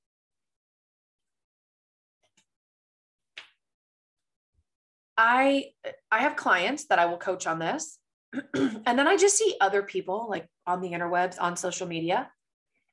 I 5.18 5.66
I 6.10 6.20
have 6.20 6.36
clients 6.36 6.86
that 6.86 6.98
I 6.98 7.06
will 7.06 7.18
coach 7.18 7.46
on 7.46 7.58
this. 7.58 7.98
and 8.54 8.98
then 8.98 9.08
I 9.08 9.16
just 9.16 9.36
see 9.36 9.56
other 9.60 9.82
people 9.82 10.28
like 10.30 10.46
on 10.66 10.80
the 10.80 10.92
interwebs, 10.92 11.36
on 11.40 11.56
social 11.56 11.86
media, 11.86 12.30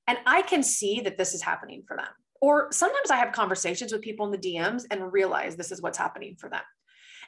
and 0.07 0.18
I 0.25 0.42
can 0.42 0.63
see 0.63 1.01
that 1.01 1.18
this 1.18 1.33
is 1.33 1.42
happening 1.42 1.83
for 1.88 1.95
them. 1.98 2.07
Or 2.42 2.72
sometimes 2.72 3.12
I 3.12 3.18
have 3.18 3.31
conversations 3.31 3.92
with 3.92 4.01
people 4.01 4.25
in 4.25 4.31
the 4.31 4.38
DMs 4.38 4.86
and 4.89 5.12
realize 5.12 5.56
this 5.56 5.72
is 5.72 5.81
what's 5.81 5.98
happening 5.98 6.36
for 6.39 6.50
them. 6.50 6.62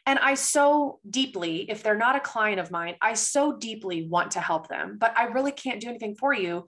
And 0.05 0.19
I 0.19 0.35
so 0.35 0.99
deeply, 1.09 1.69
if 1.69 1.83
they're 1.83 1.97
not 1.97 2.15
a 2.15 2.21
client 2.21 2.59
of 2.59 2.71
mine, 2.71 2.95
I 3.01 3.13
so 3.13 3.57
deeply 3.57 4.07
want 4.07 4.31
to 4.31 4.39
help 4.39 4.69
them, 4.69 4.97
but 4.99 5.17
I 5.17 5.25
really 5.25 5.51
can't 5.51 5.81
do 5.81 5.89
anything 5.89 6.15
for 6.15 6.33
you 6.33 6.67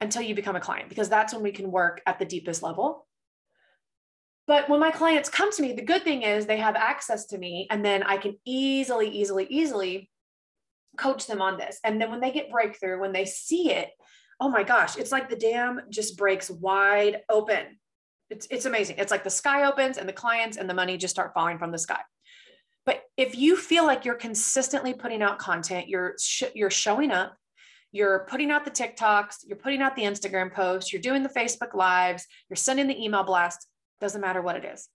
until 0.00 0.22
you 0.22 0.34
become 0.34 0.56
a 0.56 0.60
client 0.60 0.88
because 0.88 1.08
that's 1.08 1.32
when 1.32 1.42
we 1.42 1.52
can 1.52 1.70
work 1.70 2.02
at 2.06 2.18
the 2.18 2.24
deepest 2.24 2.62
level. 2.62 3.05
But 4.46 4.68
when 4.68 4.78
my 4.78 4.90
clients 4.90 5.28
come 5.28 5.50
to 5.52 5.62
me, 5.62 5.72
the 5.72 5.82
good 5.82 6.04
thing 6.04 6.22
is 6.22 6.46
they 6.46 6.58
have 6.58 6.76
access 6.76 7.26
to 7.26 7.38
me 7.38 7.66
and 7.70 7.84
then 7.84 8.02
I 8.04 8.16
can 8.16 8.36
easily, 8.44 9.08
easily, 9.08 9.46
easily 9.50 10.08
coach 10.96 11.26
them 11.26 11.42
on 11.42 11.58
this. 11.58 11.80
And 11.82 12.00
then 12.00 12.10
when 12.10 12.20
they 12.20 12.30
get 12.30 12.50
breakthrough, 12.50 13.00
when 13.00 13.12
they 13.12 13.24
see 13.24 13.72
it, 13.72 13.90
oh 14.40 14.48
my 14.48 14.62
gosh, 14.62 14.96
it's 14.96 15.12
like 15.12 15.28
the 15.28 15.36
dam 15.36 15.80
just 15.90 16.16
breaks 16.16 16.48
wide 16.48 17.22
open. 17.28 17.78
It's, 18.30 18.46
it's 18.50 18.66
amazing. 18.66 18.96
It's 18.98 19.10
like 19.10 19.24
the 19.24 19.30
sky 19.30 19.64
opens 19.64 19.98
and 19.98 20.08
the 20.08 20.12
clients 20.12 20.56
and 20.56 20.70
the 20.70 20.74
money 20.74 20.96
just 20.96 21.14
start 21.14 21.34
falling 21.34 21.58
from 21.58 21.72
the 21.72 21.78
sky. 21.78 22.00
But 22.84 23.02
if 23.16 23.36
you 23.36 23.56
feel 23.56 23.84
like 23.84 24.04
you're 24.04 24.14
consistently 24.14 24.94
putting 24.94 25.22
out 25.22 25.38
content, 25.38 25.88
you're 25.88 26.14
sh- 26.20 26.44
you're 26.54 26.70
showing 26.70 27.10
up, 27.10 27.36
you're 27.90 28.26
putting 28.30 28.52
out 28.52 28.64
the 28.64 28.70
TikToks, 28.70 29.38
you're 29.44 29.58
putting 29.58 29.82
out 29.82 29.96
the 29.96 30.02
Instagram 30.02 30.52
posts, 30.52 30.92
you're 30.92 31.02
doing 31.02 31.24
the 31.24 31.28
Facebook 31.28 31.74
lives, 31.74 32.24
you're 32.48 32.56
sending 32.56 32.86
the 32.86 33.02
email 33.02 33.24
blast, 33.24 33.66
doesn't 34.00 34.20
matter 34.20 34.42
what 34.42 34.56
it 34.56 34.64
is. 34.64 34.88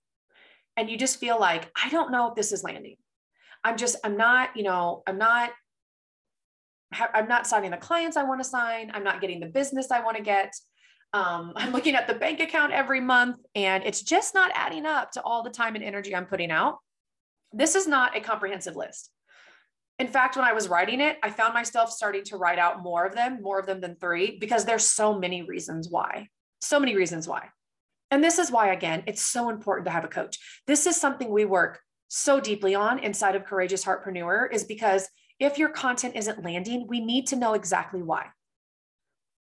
And 0.78 0.90
you 0.90 0.98
just 0.98 1.20
feel 1.20 1.40
like, 1.40 1.72
I 1.82 1.90
don't 1.90 2.12
know 2.12 2.30
if 2.30 2.36
this 2.36 2.52
is 2.52 2.64
landing. 2.64 2.96
I'm 3.64 3.78
just, 3.78 3.98
I'm 4.04 4.18
not, 4.18 4.56
you 4.56 4.64
know, 4.64 5.04
I'm 5.06 5.18
not 5.18 5.52
I'm 7.14 7.28
not 7.28 7.48
signing 7.48 7.72
the 7.72 7.78
clients 7.78 8.18
I 8.18 8.24
want 8.24 8.42
to 8.42 8.50
sign. 8.50 8.92
I'm 8.94 9.04
not 9.04 9.22
getting 9.22 9.40
the 9.40 9.48
business 9.48 9.92
I 9.92 10.04
want 10.04 10.18
to 10.18 10.24
get. 10.24 10.54
Um, 11.14 11.54
I'm 11.56 11.72
looking 11.72 11.96
at 11.96 12.08
the 12.08 12.14
bank 12.14 12.40
account 12.40 12.74
every 12.74 13.00
month 13.00 13.38
and 13.56 13.84
it's 13.84 14.02
just 14.02 14.34
not 14.34 14.52
adding 14.56 14.86
up 14.86 15.12
to 15.12 15.22
all 15.22 15.44
the 15.44 15.50
time 15.50 15.76
and 15.76 15.84
energy 15.84 16.16
I'm 16.16 16.26
putting 16.26 16.52
out. 16.52 16.80
This 17.54 17.76
is 17.76 17.88
not 17.88 18.16
a 18.16 18.22
comprehensive 18.22 18.76
list. 18.76 19.10
In 20.00 20.08
fact, 20.08 20.36
when 20.36 20.46
I 20.46 20.54
was 20.54 20.68
writing 20.68 21.00
it, 21.00 21.18
I 21.22 21.30
found 21.30 21.54
myself 21.54 21.92
starting 21.92 22.24
to 22.26 22.38
write 22.38 22.58
out 22.58 22.82
more 22.82 23.06
of 23.06 23.14
them, 23.14 23.42
more 23.42 23.60
of 23.60 23.68
them 23.68 23.82
than 23.82 23.96
three, 23.98 24.38
because 24.40 24.66
there's 24.66 24.86
so 24.86 25.18
many 25.18 25.44
reasons 25.44 25.90
why. 25.90 26.30
So 26.62 26.80
many 26.80 26.96
reasons 26.96 27.28
why. 27.28 27.50
And 28.12 28.22
this 28.22 28.38
is 28.38 28.52
why, 28.52 28.74
again, 28.74 29.04
it's 29.08 29.22
so 29.22 29.50
important 29.50 29.86
to 29.86 29.92
have 29.92 30.04
a 30.04 30.10
coach. 30.10 30.38
This 30.68 30.86
is 30.86 31.00
something 31.00 31.32
we 31.32 31.46
work 31.46 31.80
so 32.10 32.42
deeply 32.42 32.76
on 32.76 33.00
inside 33.00 33.36
of 33.36 33.46
Courageous 33.46 33.86
Heartpreneur, 33.86 34.52
is 34.52 34.66
because 34.66 35.08
if 35.40 35.58
your 35.58 35.70
content 35.70 36.18
isn't 36.18 36.44
landing, 36.44 36.86
we 36.88 37.00
need 37.00 37.28
to 37.28 37.38
know 37.38 37.54
exactly 37.54 38.04
why. 38.04 38.28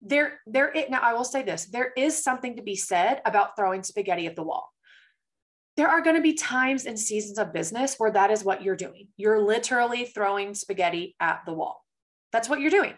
There, 0.02 0.40
there, 0.48 0.72
it, 0.72 0.90
now 0.90 1.02
I 1.02 1.14
will 1.14 1.26
say 1.26 1.44
this 1.44 1.66
there 1.66 1.92
is 1.96 2.24
something 2.24 2.56
to 2.56 2.64
be 2.64 2.76
said 2.76 3.22
about 3.26 3.56
throwing 3.56 3.84
spaghetti 3.84 4.26
at 4.26 4.36
the 4.36 4.44
wall. 4.44 4.70
There 5.78 5.90
are 5.90 6.02
going 6.02 6.16
to 6.16 6.22
be 6.22 6.34
times 6.34 6.86
and 6.86 6.98
seasons 6.98 7.38
of 7.38 7.54
business 7.54 7.96
where 7.98 8.12
that 8.12 8.32
is 8.32 8.44
what 8.44 8.64
you're 8.64 8.76
doing. 8.76 9.10
You're 9.16 9.42
literally 9.42 10.06
throwing 10.06 10.54
spaghetti 10.54 11.16
at 11.20 11.42
the 11.46 11.54
wall. 11.54 11.86
That's 12.32 12.50
what 12.50 12.62
you're 12.62 12.72
doing 12.72 12.96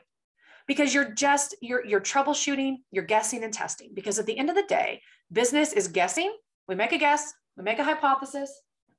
because 0.68 0.94
you're 0.94 1.12
just 1.12 1.56
you're 1.62 1.86
you're 1.86 2.02
troubleshooting, 2.02 2.78
you're 2.92 3.04
guessing 3.04 3.44
and 3.44 3.54
testing 3.54 3.92
because 3.94 4.20
at 4.20 4.26
the 4.26 4.38
end 4.38 4.50
of 4.50 4.56
the 4.56 4.64
day, 4.64 5.02
business 5.32 5.74
is 5.74 5.88
guessing. 5.88 6.36
We 6.68 6.76
make 6.76 6.94
a 6.94 6.98
guess, 6.98 7.34
we 7.58 7.64
make 7.64 7.80
a 7.80 7.84
hypothesis, 7.84 8.52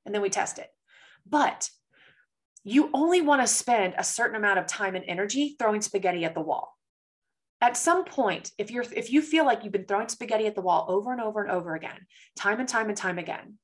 and 0.04 0.14
then 0.14 0.22
we 0.22 0.30
test 0.30 0.58
it. 0.58 0.68
But 1.26 1.70
you 2.64 2.90
only 2.94 3.20
want 3.20 3.42
to 3.42 3.46
spend 3.46 3.94
a 3.96 4.04
certain 4.04 4.36
amount 4.36 4.58
of 4.58 4.66
time 4.66 4.94
and 4.94 5.04
energy 5.06 5.56
throwing 5.58 5.82
spaghetti 5.82 6.24
at 6.24 6.34
the 6.34 6.40
wall. 6.40 6.76
At 7.60 7.76
some 7.76 8.04
point, 8.04 8.50
if 8.58 8.70
you're 8.70 8.84
if 8.94 9.10
you 9.10 9.22
feel 9.22 9.44
like 9.44 9.64
you've 9.64 9.72
been 9.72 9.86
throwing 9.86 10.08
spaghetti 10.08 10.46
at 10.46 10.54
the 10.54 10.60
wall 10.60 10.86
over 10.88 11.12
and 11.12 11.20
over 11.20 11.42
and 11.42 11.50
over 11.50 11.74
again, 11.74 12.06
time 12.36 12.60
and 12.60 12.68
time 12.68 12.88
and 12.88 12.96
time 12.96 13.18
again, 13.18 13.58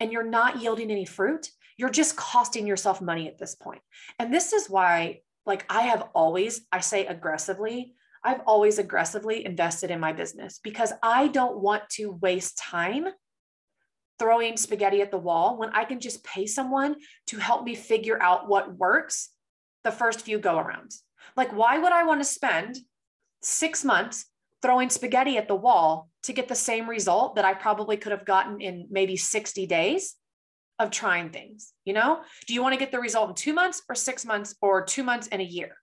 and 0.00 0.12
you're 0.12 0.22
not 0.22 0.60
yielding 0.60 0.90
any 0.90 1.06
fruit, 1.06 1.48
you're 1.76 1.88
just 1.88 2.16
costing 2.16 2.66
yourself 2.66 3.00
money 3.00 3.28
at 3.28 3.38
this 3.38 3.54
point. 3.54 3.80
And 4.18 4.34
this 4.34 4.52
is 4.52 4.68
why 4.68 5.20
like 5.48 5.64
I 5.68 5.82
have 5.82 6.04
always, 6.14 6.60
I 6.70 6.80
say 6.80 7.06
aggressively, 7.06 7.94
I've 8.22 8.42
always 8.46 8.78
aggressively 8.78 9.44
invested 9.44 9.90
in 9.90 9.98
my 9.98 10.12
business 10.12 10.60
because 10.62 10.92
I 11.02 11.28
don't 11.28 11.58
want 11.58 11.88
to 11.90 12.12
waste 12.12 12.58
time 12.58 13.06
throwing 14.18 14.56
spaghetti 14.56 15.00
at 15.00 15.10
the 15.10 15.18
wall 15.18 15.56
when 15.56 15.70
I 15.70 15.84
can 15.84 16.00
just 16.00 16.22
pay 16.24 16.46
someone 16.46 16.96
to 17.28 17.38
help 17.38 17.64
me 17.64 17.74
figure 17.74 18.20
out 18.22 18.48
what 18.48 18.76
works 18.76 19.30
the 19.84 19.92
first 19.92 20.22
few 20.22 20.38
go 20.38 20.56
arounds. 20.56 20.98
Like, 21.36 21.52
why 21.52 21.78
would 21.78 21.92
I 21.92 22.04
want 22.04 22.20
to 22.20 22.24
spend 22.24 22.76
six 23.42 23.84
months 23.84 24.26
throwing 24.60 24.90
spaghetti 24.90 25.38
at 25.38 25.48
the 25.48 25.54
wall 25.54 26.10
to 26.24 26.32
get 26.32 26.48
the 26.48 26.54
same 26.54 26.90
result 26.90 27.36
that 27.36 27.44
I 27.44 27.54
probably 27.54 27.96
could 27.96 28.12
have 28.12 28.24
gotten 28.24 28.60
in 28.60 28.88
maybe 28.90 29.16
60 29.16 29.66
days 29.66 30.16
of 30.78 30.90
trying 30.90 31.30
things? 31.30 31.72
You 31.84 31.94
know, 31.94 32.20
do 32.46 32.54
you 32.54 32.62
want 32.62 32.74
to 32.74 32.78
get 32.78 32.92
the 32.92 33.00
result 33.00 33.28
in 33.28 33.34
two 33.34 33.52
months 33.52 33.82
or 33.88 33.94
six 33.94 34.24
months 34.24 34.54
or 34.60 34.84
two 34.84 35.02
months 35.02 35.28
and 35.28 35.42
a 35.42 35.44
year? 35.44 35.76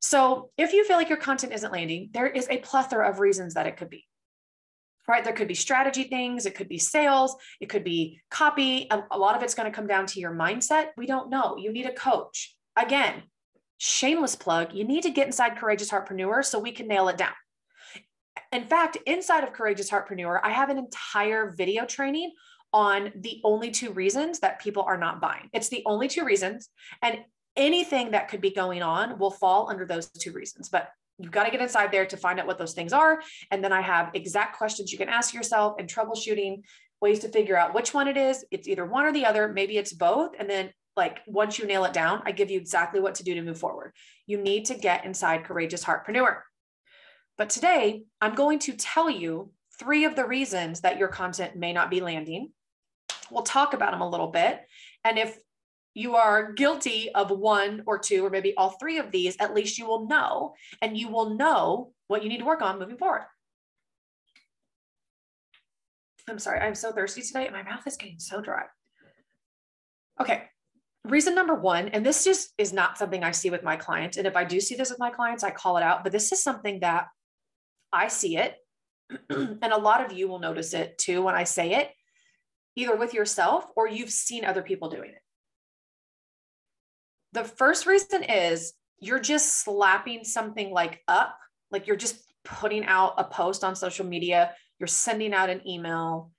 So, 0.00 0.50
if 0.56 0.72
you 0.72 0.84
feel 0.84 0.96
like 0.96 1.08
your 1.08 1.18
content 1.18 1.52
isn't 1.52 1.72
landing, 1.72 2.10
there 2.12 2.28
is 2.28 2.46
a 2.48 2.58
plethora 2.58 3.08
of 3.08 3.18
reasons 3.18 3.54
that 3.54 3.66
it 3.66 3.76
could 3.76 3.90
be 3.90 4.04
right? 5.08 5.24
There 5.24 5.32
could 5.32 5.48
be 5.48 5.54
strategy 5.54 6.04
things, 6.04 6.44
it 6.44 6.54
could 6.54 6.68
be 6.68 6.78
sales, 6.78 7.34
it 7.60 7.70
could 7.70 7.82
be 7.82 8.20
copy. 8.30 8.86
A, 8.90 9.02
a 9.10 9.18
lot 9.18 9.34
of 9.34 9.42
it's 9.42 9.54
going 9.54 9.70
to 9.70 9.74
come 9.74 9.86
down 9.86 10.04
to 10.04 10.20
your 10.20 10.32
mindset. 10.32 10.88
We 10.96 11.06
don't 11.06 11.30
know. 11.30 11.56
You 11.56 11.72
need 11.72 11.86
a 11.86 11.94
coach. 11.94 12.54
Again, 12.76 13.22
shameless 13.78 14.36
plug, 14.36 14.74
you 14.74 14.84
need 14.84 15.04
to 15.04 15.10
get 15.10 15.26
inside 15.26 15.56
Courageous 15.56 15.90
Heartpreneur 15.90 16.44
so 16.44 16.58
we 16.58 16.72
can 16.72 16.86
nail 16.86 17.08
it 17.08 17.16
down. 17.16 17.32
In 18.52 18.64
fact, 18.64 18.98
inside 19.06 19.44
of 19.44 19.52
Courageous 19.52 19.90
Heartpreneur, 19.90 20.40
I 20.42 20.50
have 20.50 20.68
an 20.68 20.78
entire 20.78 21.54
video 21.56 21.86
training 21.86 22.32
on 22.72 23.12
the 23.16 23.40
only 23.44 23.70
two 23.70 23.92
reasons 23.92 24.40
that 24.40 24.60
people 24.60 24.82
are 24.82 24.98
not 24.98 25.20
buying. 25.20 25.48
It's 25.52 25.68
the 25.68 25.82
only 25.86 26.08
two 26.08 26.24
reasons. 26.24 26.68
And 27.02 27.20
anything 27.56 28.12
that 28.12 28.28
could 28.28 28.40
be 28.40 28.50
going 28.50 28.82
on 28.82 29.18
will 29.18 29.30
fall 29.30 29.70
under 29.70 29.84
those 29.84 30.08
two 30.10 30.32
reasons. 30.32 30.68
But 30.68 30.88
you've 31.18 31.32
got 31.32 31.44
to 31.44 31.50
get 31.50 31.60
inside 31.60 31.90
there 31.90 32.06
to 32.06 32.16
find 32.16 32.38
out 32.38 32.46
what 32.46 32.58
those 32.58 32.74
things 32.74 32.92
are. 32.92 33.20
And 33.50 33.62
then 33.64 33.72
I 33.72 33.80
have 33.80 34.10
exact 34.14 34.56
questions 34.56 34.92
you 34.92 34.98
can 34.98 35.08
ask 35.08 35.34
yourself 35.34 35.76
and 35.78 35.88
troubleshooting 35.88 36.62
ways 37.00 37.20
to 37.20 37.28
figure 37.28 37.56
out 37.56 37.74
which 37.74 37.94
one 37.94 38.08
it 38.08 38.16
is. 38.16 38.44
It's 38.50 38.68
either 38.68 38.84
one 38.84 39.04
or 39.04 39.12
the 39.12 39.24
other. 39.24 39.48
Maybe 39.48 39.78
it's 39.78 39.92
both. 39.92 40.32
And 40.38 40.48
then, 40.48 40.70
like, 40.96 41.20
once 41.26 41.58
you 41.58 41.66
nail 41.66 41.84
it 41.84 41.92
down, 41.92 42.22
I 42.24 42.32
give 42.32 42.50
you 42.50 42.58
exactly 42.58 43.00
what 43.00 43.16
to 43.16 43.24
do 43.24 43.34
to 43.34 43.42
move 43.42 43.58
forward. 43.58 43.92
You 44.26 44.38
need 44.40 44.66
to 44.66 44.74
get 44.74 45.04
inside 45.04 45.44
Courageous 45.44 45.84
Heartpreneur. 45.84 46.40
But 47.36 47.50
today, 47.50 48.02
I'm 48.20 48.34
going 48.34 48.58
to 48.60 48.72
tell 48.72 49.08
you 49.08 49.52
three 49.78 50.04
of 50.04 50.16
the 50.16 50.26
reasons 50.26 50.80
that 50.80 50.98
your 50.98 51.08
content 51.08 51.54
may 51.56 51.72
not 51.72 51.88
be 51.88 52.00
landing. 52.00 52.50
We'll 53.30 53.42
talk 53.42 53.74
about 53.74 53.92
them 53.92 54.00
a 54.00 54.08
little 54.08 54.28
bit. 54.28 54.60
And 55.04 55.18
if 55.18 55.36
you 55.94 56.14
are 56.14 56.52
guilty 56.52 57.10
of 57.14 57.30
one 57.30 57.82
or 57.86 57.98
two, 57.98 58.24
or 58.24 58.30
maybe 58.30 58.54
all 58.56 58.70
three 58.70 58.98
of 58.98 59.10
these, 59.10 59.36
at 59.40 59.54
least 59.54 59.78
you 59.78 59.86
will 59.86 60.06
know, 60.06 60.54
and 60.80 60.96
you 60.96 61.08
will 61.08 61.34
know 61.34 61.92
what 62.06 62.22
you 62.22 62.28
need 62.28 62.38
to 62.38 62.44
work 62.44 62.62
on 62.62 62.78
moving 62.78 62.96
forward. 62.96 63.26
I'm 66.28 66.38
sorry, 66.38 66.60
I'm 66.60 66.74
so 66.74 66.92
thirsty 66.92 67.22
today. 67.22 67.48
My 67.50 67.62
mouth 67.62 67.86
is 67.86 67.96
getting 67.96 68.18
so 68.18 68.40
dry. 68.40 68.64
Okay, 70.20 70.42
reason 71.04 71.34
number 71.34 71.54
one, 71.54 71.88
and 71.88 72.04
this 72.04 72.24
just 72.24 72.52
is 72.58 72.72
not 72.72 72.98
something 72.98 73.24
I 73.24 73.30
see 73.30 73.50
with 73.50 73.62
my 73.62 73.76
clients. 73.76 74.16
And 74.16 74.26
if 74.26 74.36
I 74.36 74.44
do 74.44 74.60
see 74.60 74.74
this 74.74 74.90
with 74.90 74.98
my 74.98 75.10
clients, 75.10 75.42
I 75.42 75.50
call 75.50 75.78
it 75.78 75.82
out, 75.82 76.02
but 76.02 76.12
this 76.12 76.32
is 76.32 76.42
something 76.42 76.80
that 76.80 77.06
I 77.92 78.08
see 78.08 78.36
it. 78.36 78.56
and 79.30 79.62
a 79.62 79.78
lot 79.78 80.04
of 80.04 80.16
you 80.16 80.28
will 80.28 80.38
notice 80.38 80.74
it 80.74 80.98
too 80.98 81.22
when 81.22 81.34
I 81.34 81.44
say 81.44 81.74
it, 81.74 81.90
either 82.78 82.94
with 82.94 83.12
yourself 83.12 83.66
or 83.74 83.88
you've 83.88 84.10
seen 84.10 84.44
other 84.44 84.62
people 84.62 84.88
doing 84.88 85.10
it. 85.10 85.22
The 87.32 87.42
first 87.42 87.86
reason 87.86 88.22
is 88.22 88.72
you're 89.00 89.18
just 89.18 89.64
slapping 89.64 90.22
something 90.22 90.70
like 90.70 91.02
up, 91.08 91.36
like 91.72 91.88
you're 91.88 91.96
just 91.96 92.22
putting 92.44 92.84
out 92.84 93.14
a 93.18 93.24
post 93.24 93.64
on 93.64 93.74
social 93.74 94.06
media, 94.06 94.52
you're 94.78 94.86
sending 94.86 95.34
out 95.34 95.50
an 95.50 95.66
email, 95.66 96.30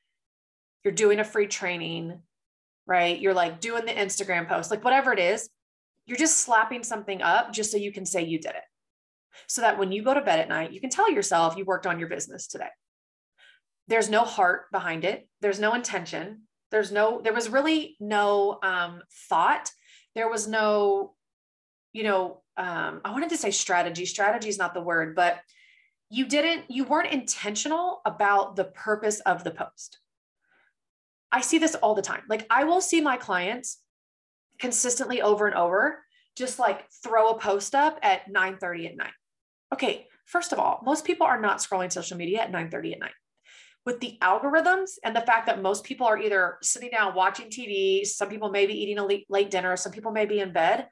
you're 0.85 0.93
doing 0.93 1.19
a 1.19 1.25
free 1.25 1.47
training, 1.47 2.21
right? 2.87 3.19
You're 3.19 3.33
like 3.33 3.59
doing 3.59 3.85
the 3.85 3.91
Instagram 3.91 4.47
post, 4.47 4.71
like 4.71 4.83
whatever 4.83 5.11
it 5.11 5.19
is, 5.19 5.49
you're 6.05 6.17
just 6.17 6.37
slapping 6.37 6.83
something 6.83 7.21
up 7.21 7.51
just 7.51 7.69
so 7.69 7.77
you 7.77 7.91
can 7.91 8.05
say 8.05 8.23
you 8.23 8.39
did 8.39 8.51
it. 8.51 8.63
So 9.47 9.61
that 9.61 9.77
when 9.77 9.91
you 9.91 10.03
go 10.03 10.13
to 10.13 10.21
bed 10.21 10.39
at 10.39 10.49
night, 10.49 10.71
you 10.71 10.79
can 10.79 10.89
tell 10.89 11.11
yourself 11.11 11.57
you 11.57 11.65
worked 11.65 11.85
on 11.85 11.99
your 11.99 12.07
business 12.07 12.47
today. 12.47 12.69
There's 13.89 14.09
no 14.09 14.23
heart 14.23 14.71
behind 14.71 15.03
it. 15.03 15.27
There's 15.41 15.59
no 15.59 15.73
intention. 15.73 16.43
There's 16.71 16.91
no, 16.91 17.21
there 17.21 17.33
was 17.33 17.49
really 17.49 17.97
no 17.99 18.59
um, 18.61 19.01
thought 19.27 19.71
there 20.15 20.29
was 20.29 20.47
no, 20.47 21.13
you 21.93 22.03
know, 22.03 22.41
um, 22.57 23.01
I 23.03 23.11
wanted 23.11 23.29
to 23.29 23.37
say 23.37 23.51
strategy. 23.51 24.05
Strategy 24.05 24.49
is 24.49 24.57
not 24.57 24.73
the 24.73 24.81
word, 24.81 25.15
but 25.15 25.39
you 26.09 26.27
didn't, 26.27 26.65
you 26.69 26.83
weren't 26.83 27.13
intentional 27.13 28.01
about 28.05 28.55
the 28.55 28.65
purpose 28.65 29.19
of 29.21 29.43
the 29.43 29.51
post. 29.51 29.99
I 31.31 31.41
see 31.41 31.57
this 31.57 31.75
all 31.75 31.95
the 31.95 32.01
time. 32.01 32.23
Like 32.27 32.45
I 32.49 32.63
will 32.63 32.81
see 32.81 33.01
my 33.01 33.17
clients 33.17 33.79
consistently 34.59 35.21
over 35.21 35.47
and 35.47 35.55
over, 35.55 36.03
just 36.35 36.59
like 36.59 36.85
throw 37.03 37.29
a 37.29 37.39
post 37.39 37.75
up 37.75 37.99
at 38.01 38.29
9 38.29 38.57
30 38.57 38.87
at 38.87 38.97
night. 38.97 39.13
Okay, 39.73 40.07
first 40.25 40.51
of 40.51 40.59
all, 40.59 40.81
most 40.83 41.05
people 41.05 41.27
are 41.27 41.39
not 41.39 41.59
scrolling 41.59 41.91
social 41.91 42.17
media 42.17 42.41
at 42.41 42.51
9 42.51 42.69
30 42.69 42.93
at 42.93 42.99
night 42.99 43.13
with 43.85 43.99
the 43.99 44.17
algorithms 44.21 44.91
and 45.03 45.15
the 45.15 45.21
fact 45.21 45.45
that 45.47 45.61
most 45.61 45.83
people 45.83 46.05
are 46.05 46.19
either 46.19 46.57
sitting 46.61 46.89
down 46.91 47.15
watching 47.15 47.49
TV, 47.49 48.05
some 48.05 48.29
people 48.29 48.49
may 48.49 48.65
be 48.65 48.73
eating 48.73 48.99
a 48.99 49.07
late, 49.29 49.51
dinner, 49.51 49.75
some 49.77 49.91
people 49.91 50.11
may 50.11 50.25
be 50.25 50.39
in 50.39 50.53
bed. 50.53 50.87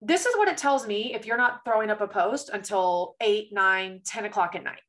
This 0.00 0.26
is 0.26 0.36
what 0.36 0.48
it 0.48 0.56
tells 0.56 0.86
me 0.86 1.14
if 1.14 1.26
you're 1.26 1.36
not 1.36 1.60
throwing 1.64 1.90
up 1.90 2.00
a 2.00 2.08
post 2.08 2.50
until 2.52 3.14
8, 3.20 3.52
9, 3.52 4.00
10 4.04 4.24
o'clock 4.24 4.54
at 4.56 4.64
night. 4.64 4.80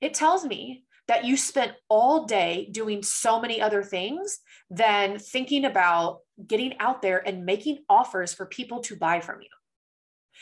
It 0.00 0.14
tells 0.14 0.44
me 0.44 0.84
that 1.06 1.24
you 1.24 1.36
spent 1.36 1.72
all 1.88 2.26
day 2.26 2.68
doing 2.70 3.02
so 3.02 3.40
many 3.40 3.60
other 3.60 3.82
things 3.82 4.40
than 4.68 5.18
thinking 5.18 5.64
about 5.64 6.20
getting 6.46 6.78
out 6.78 7.02
there 7.02 7.26
and 7.26 7.46
making 7.46 7.78
offers 7.88 8.34
for 8.34 8.46
people 8.46 8.80
to 8.80 8.96
buy 8.96 9.20
from 9.20 9.40
you. 9.40 9.48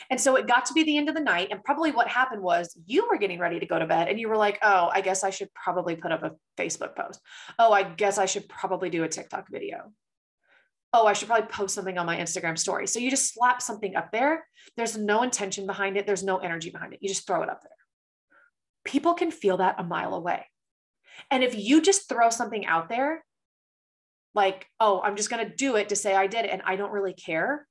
And 0.09 0.19
so 0.19 0.35
it 0.35 0.47
got 0.47 0.65
to 0.65 0.73
be 0.73 0.83
the 0.83 0.97
end 0.97 1.09
of 1.09 1.15
the 1.15 1.21
night. 1.21 1.49
And 1.51 1.63
probably 1.63 1.91
what 1.91 2.07
happened 2.07 2.41
was 2.41 2.77
you 2.85 3.07
were 3.09 3.17
getting 3.17 3.39
ready 3.39 3.59
to 3.59 3.65
go 3.65 3.79
to 3.79 3.85
bed 3.85 4.07
and 4.07 4.19
you 4.19 4.29
were 4.29 4.37
like, 4.37 4.59
oh, 4.61 4.89
I 4.93 5.01
guess 5.01 5.23
I 5.23 5.29
should 5.29 5.53
probably 5.53 5.95
put 5.95 6.11
up 6.11 6.23
a 6.23 6.31
Facebook 6.57 6.95
post. 6.95 7.19
Oh, 7.57 7.71
I 7.71 7.83
guess 7.83 8.17
I 8.17 8.25
should 8.25 8.47
probably 8.47 8.89
do 8.89 9.03
a 9.03 9.09
TikTok 9.09 9.47
video. 9.49 9.91
Oh, 10.93 11.05
I 11.05 11.13
should 11.13 11.27
probably 11.27 11.47
post 11.47 11.75
something 11.75 11.97
on 11.97 12.05
my 12.05 12.17
Instagram 12.17 12.57
story. 12.57 12.87
So 12.87 12.99
you 12.99 13.09
just 13.09 13.33
slap 13.33 13.61
something 13.61 13.95
up 13.95 14.11
there. 14.11 14.47
There's 14.77 14.97
no 14.97 15.23
intention 15.23 15.65
behind 15.65 15.97
it, 15.97 16.07
there's 16.07 16.23
no 16.23 16.37
energy 16.37 16.69
behind 16.69 16.93
it. 16.93 16.99
You 17.01 17.09
just 17.09 17.27
throw 17.27 17.43
it 17.43 17.49
up 17.49 17.61
there. 17.61 17.71
People 18.85 19.13
can 19.13 19.31
feel 19.31 19.57
that 19.57 19.75
a 19.79 19.83
mile 19.83 20.13
away. 20.13 20.45
And 21.29 21.43
if 21.43 21.55
you 21.57 21.81
just 21.81 22.07
throw 22.07 22.29
something 22.29 22.65
out 22.65 22.87
there, 22.89 23.23
like, 24.33 24.67
oh, 24.79 25.01
I'm 25.01 25.17
just 25.17 25.29
going 25.29 25.45
to 25.45 25.55
do 25.55 25.75
it 25.75 25.89
to 25.89 25.95
say 25.95 26.15
I 26.15 26.27
did 26.27 26.45
it 26.45 26.51
and 26.51 26.61
I 26.63 26.75
don't 26.77 26.91
really 26.91 27.13
care, 27.13 27.66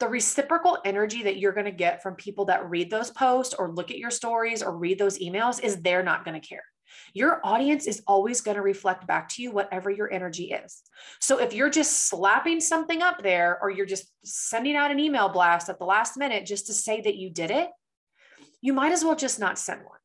the 0.00 0.08
reciprocal 0.08 0.78
energy 0.84 1.22
that 1.22 1.36
you're 1.36 1.52
going 1.52 1.66
to 1.66 1.70
get 1.70 2.02
from 2.02 2.14
people 2.14 2.46
that 2.46 2.68
read 2.68 2.90
those 2.90 3.10
posts 3.10 3.54
or 3.54 3.70
look 3.70 3.90
at 3.90 3.98
your 3.98 4.10
stories 4.10 4.62
or 4.62 4.76
read 4.76 4.98
those 4.98 5.18
emails 5.18 5.62
is 5.62 5.80
they're 5.82 6.02
not 6.02 6.24
going 6.24 6.40
to 6.40 6.46
care. 6.46 6.64
Your 7.12 7.40
audience 7.44 7.86
is 7.86 8.02
always 8.06 8.40
going 8.40 8.56
to 8.56 8.62
reflect 8.62 9.06
back 9.06 9.28
to 9.30 9.42
you 9.42 9.52
whatever 9.52 9.90
your 9.90 10.12
energy 10.12 10.52
is. 10.52 10.82
So 11.20 11.38
if 11.38 11.52
you're 11.52 11.70
just 11.70 12.08
slapping 12.08 12.60
something 12.60 13.02
up 13.02 13.22
there 13.22 13.58
or 13.60 13.70
you're 13.70 13.86
just 13.86 14.10
sending 14.24 14.74
out 14.74 14.90
an 14.90 14.98
email 14.98 15.28
blast 15.28 15.68
at 15.68 15.78
the 15.78 15.84
last 15.84 16.16
minute 16.16 16.46
just 16.46 16.66
to 16.66 16.74
say 16.74 17.00
that 17.02 17.16
you 17.16 17.30
did 17.30 17.50
it, 17.50 17.68
you 18.62 18.72
might 18.72 18.92
as 18.92 19.04
well 19.04 19.16
just 19.16 19.38
not 19.38 19.58
send 19.58 19.82
one. 19.82 19.98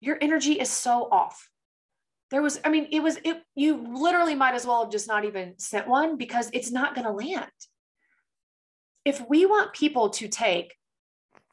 Your 0.00 0.16
energy 0.20 0.52
is 0.52 0.70
so 0.70 1.08
off. 1.10 1.48
There 2.30 2.42
was, 2.42 2.60
I 2.64 2.70
mean, 2.70 2.88
it 2.92 3.02
was, 3.02 3.18
it, 3.24 3.42
you 3.54 3.84
literally 3.98 4.34
might 4.34 4.54
as 4.54 4.66
well 4.66 4.82
have 4.82 4.92
just 4.92 5.08
not 5.08 5.24
even 5.24 5.58
sent 5.58 5.88
one 5.88 6.16
because 6.16 6.50
it's 6.52 6.70
not 6.70 6.94
going 6.94 7.06
to 7.06 7.12
land 7.12 7.50
if 9.06 9.22
we 9.28 9.46
want 9.46 9.72
people 9.72 10.10
to 10.10 10.26
take 10.26 10.74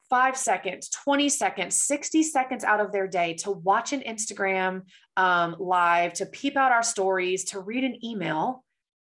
five 0.09 0.35
seconds, 0.35 0.89
20 0.89 1.29
seconds, 1.29 1.79
60 1.83 2.23
seconds 2.23 2.63
out 2.63 2.79
of 2.79 2.91
their 2.91 3.07
day 3.07 3.35
to 3.35 3.51
watch 3.51 3.93
an 3.93 4.01
Instagram 4.01 4.81
um, 5.15 5.55
live, 5.59 6.13
to 6.13 6.25
peep 6.25 6.57
out 6.57 6.71
our 6.71 6.81
stories, 6.81 7.45
to 7.45 7.59
read 7.59 7.83
an 7.83 8.03
email, 8.03 8.65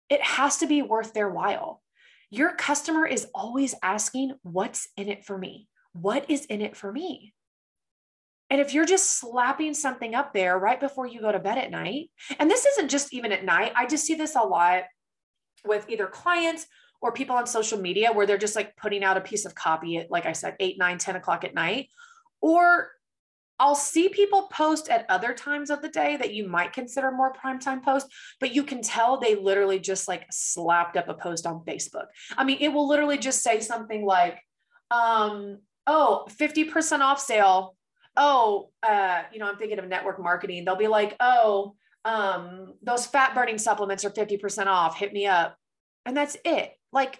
it 0.10 0.22
has 0.24 0.58
to 0.58 0.68
be 0.68 0.82
worth 0.82 1.14
their 1.14 1.30
while. 1.30 1.84
Your 2.32 2.56
customer 2.56 3.06
is 3.06 3.28
always 3.36 3.76
asking, 3.84 4.34
What's 4.42 4.90
in 4.98 5.08
it 5.08 5.24
for 5.24 5.38
me? 5.38 5.68
What 5.94 6.30
is 6.30 6.46
in 6.46 6.62
it 6.62 6.76
for 6.76 6.92
me? 6.92 7.36
And 8.50 8.60
if 8.60 8.74
you're 8.74 8.86
just 8.86 9.20
slapping 9.20 9.76
something 9.76 10.16
up 10.16 10.34
there 10.34 10.58
right 10.58 10.80
before 10.80 11.06
you 11.06 11.22
go 11.22 11.32
to 11.32 11.40
bed 11.40 11.60
at 11.60 11.70
night, 11.70 12.10
and 12.40 12.50
this 12.50 12.66
isn't 12.66 12.90
just 12.90 13.14
even 13.14 13.32
at 13.32 13.46
night, 13.46 13.72
I 13.76 13.86
just 13.86 14.06
see 14.06 14.16
this 14.16 14.36
a 14.36 14.42
lot 14.42 14.84
with 15.64 15.88
either 15.90 16.08
clients 16.08 16.66
or 17.02 17.12
people 17.12 17.36
on 17.36 17.48
social 17.48 17.80
media 17.80 18.12
where 18.12 18.26
they're 18.26 18.38
just 18.38 18.56
like 18.56 18.78
putting 18.78 19.04
out 19.04 19.18
a 19.18 19.22
piece 19.22 19.46
of 19.46 19.56
copy 19.56 19.98
at, 19.98 20.12
like 20.12 20.26
I 20.26 20.34
said, 20.34 20.56
8, 20.60 20.78
9, 20.78 20.98
10 20.98 21.16
o'clock 21.16 21.44
at 21.44 21.56
night. 21.56 21.90
Or 22.42 22.92
I'll 23.60 23.76
see 23.76 24.10
people 24.10 24.50
post 24.52 24.90
at 24.90 25.06
other 25.10 25.34
times 25.34 25.70
of 25.70 25.82
the 25.82 25.90
day 25.90 26.18
that 26.18 26.34
you 26.34 26.48
might 26.48 26.74
consider 26.74 27.12
more 27.12 27.32
primetime 27.34 27.84
posts, 27.84 28.10
but 28.40 28.56
you 28.56 28.64
can 28.64 28.82
tell 28.82 29.20
they 29.20 29.36
literally 29.36 29.80
just 29.80 30.08
like 30.08 30.26
slapped 30.32 30.98
up 30.98 31.10
a 31.10 31.14
post 31.14 31.46
on 31.46 31.64
Facebook. 31.66 32.06
I 32.36 32.44
mean, 32.44 32.58
it 32.60 32.70
will 32.70 32.88
literally 32.88 33.20
just 33.20 33.44
say 33.44 33.60
something 33.60 34.04
like, 34.04 34.40
um, 34.90 35.60
oh, 35.86 36.26
50% 36.30 37.02
off 37.02 37.20
sale. 37.20 37.76
Oh, 38.18 38.72
uh, 38.82 39.24
you 39.32 39.40
know, 39.40 39.48
I'm 39.48 39.58
thinking 39.58 39.78
of 39.78 39.88
network 39.88 40.20
marketing. 40.20 40.66
They'll 40.66 40.76
be 40.76 40.88
like, 40.88 41.16
oh, 41.20 41.76
um, 42.04 42.74
those 42.82 43.06
fat 43.06 43.36
burning 43.36 43.60
supplements 43.60 44.04
are 44.06 44.10
50% 44.10 44.66
off. 44.66 44.98
Hit 44.98 45.14
me 45.14 45.28
up. 45.28 45.56
And 46.06 46.18
that's 46.18 46.36
it. 46.44 46.74
Like, 46.92 47.20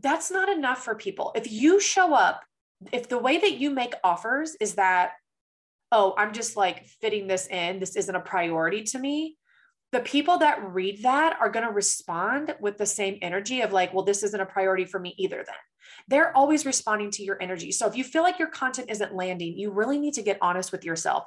that's 0.00 0.30
not 0.30 0.48
enough 0.48 0.84
for 0.84 0.94
people. 0.94 1.32
If 1.34 1.50
you 1.50 1.80
show 1.80 2.14
up, 2.14 2.42
if 2.92 3.08
the 3.08 3.18
way 3.18 3.38
that 3.38 3.58
you 3.58 3.70
make 3.70 3.94
offers 4.04 4.56
is 4.60 4.74
that, 4.74 5.12
oh, 5.90 6.14
I'm 6.16 6.32
just 6.32 6.56
like 6.56 6.86
fitting 7.00 7.26
this 7.26 7.46
in, 7.48 7.80
this 7.80 7.96
isn't 7.96 8.14
a 8.14 8.20
priority 8.20 8.84
to 8.84 8.98
me, 8.98 9.36
the 9.90 10.00
people 10.00 10.38
that 10.38 10.72
read 10.72 11.02
that 11.02 11.36
are 11.40 11.50
going 11.50 11.66
to 11.66 11.72
respond 11.72 12.54
with 12.60 12.76
the 12.76 12.86
same 12.86 13.18
energy 13.22 13.62
of 13.62 13.72
like, 13.72 13.94
well, 13.94 14.04
this 14.04 14.22
isn't 14.22 14.40
a 14.40 14.46
priority 14.46 14.84
for 14.84 15.00
me 15.00 15.14
either, 15.18 15.38
then. 15.38 15.56
They're 16.08 16.36
always 16.36 16.66
responding 16.66 17.10
to 17.12 17.22
your 17.22 17.42
energy. 17.42 17.72
So 17.72 17.86
if 17.86 17.96
you 17.96 18.04
feel 18.04 18.22
like 18.22 18.38
your 18.38 18.48
content 18.48 18.90
isn't 18.90 19.14
landing, 19.14 19.56
you 19.56 19.70
really 19.70 19.98
need 19.98 20.14
to 20.14 20.22
get 20.22 20.38
honest 20.42 20.72
with 20.72 20.84
yourself. 20.84 21.24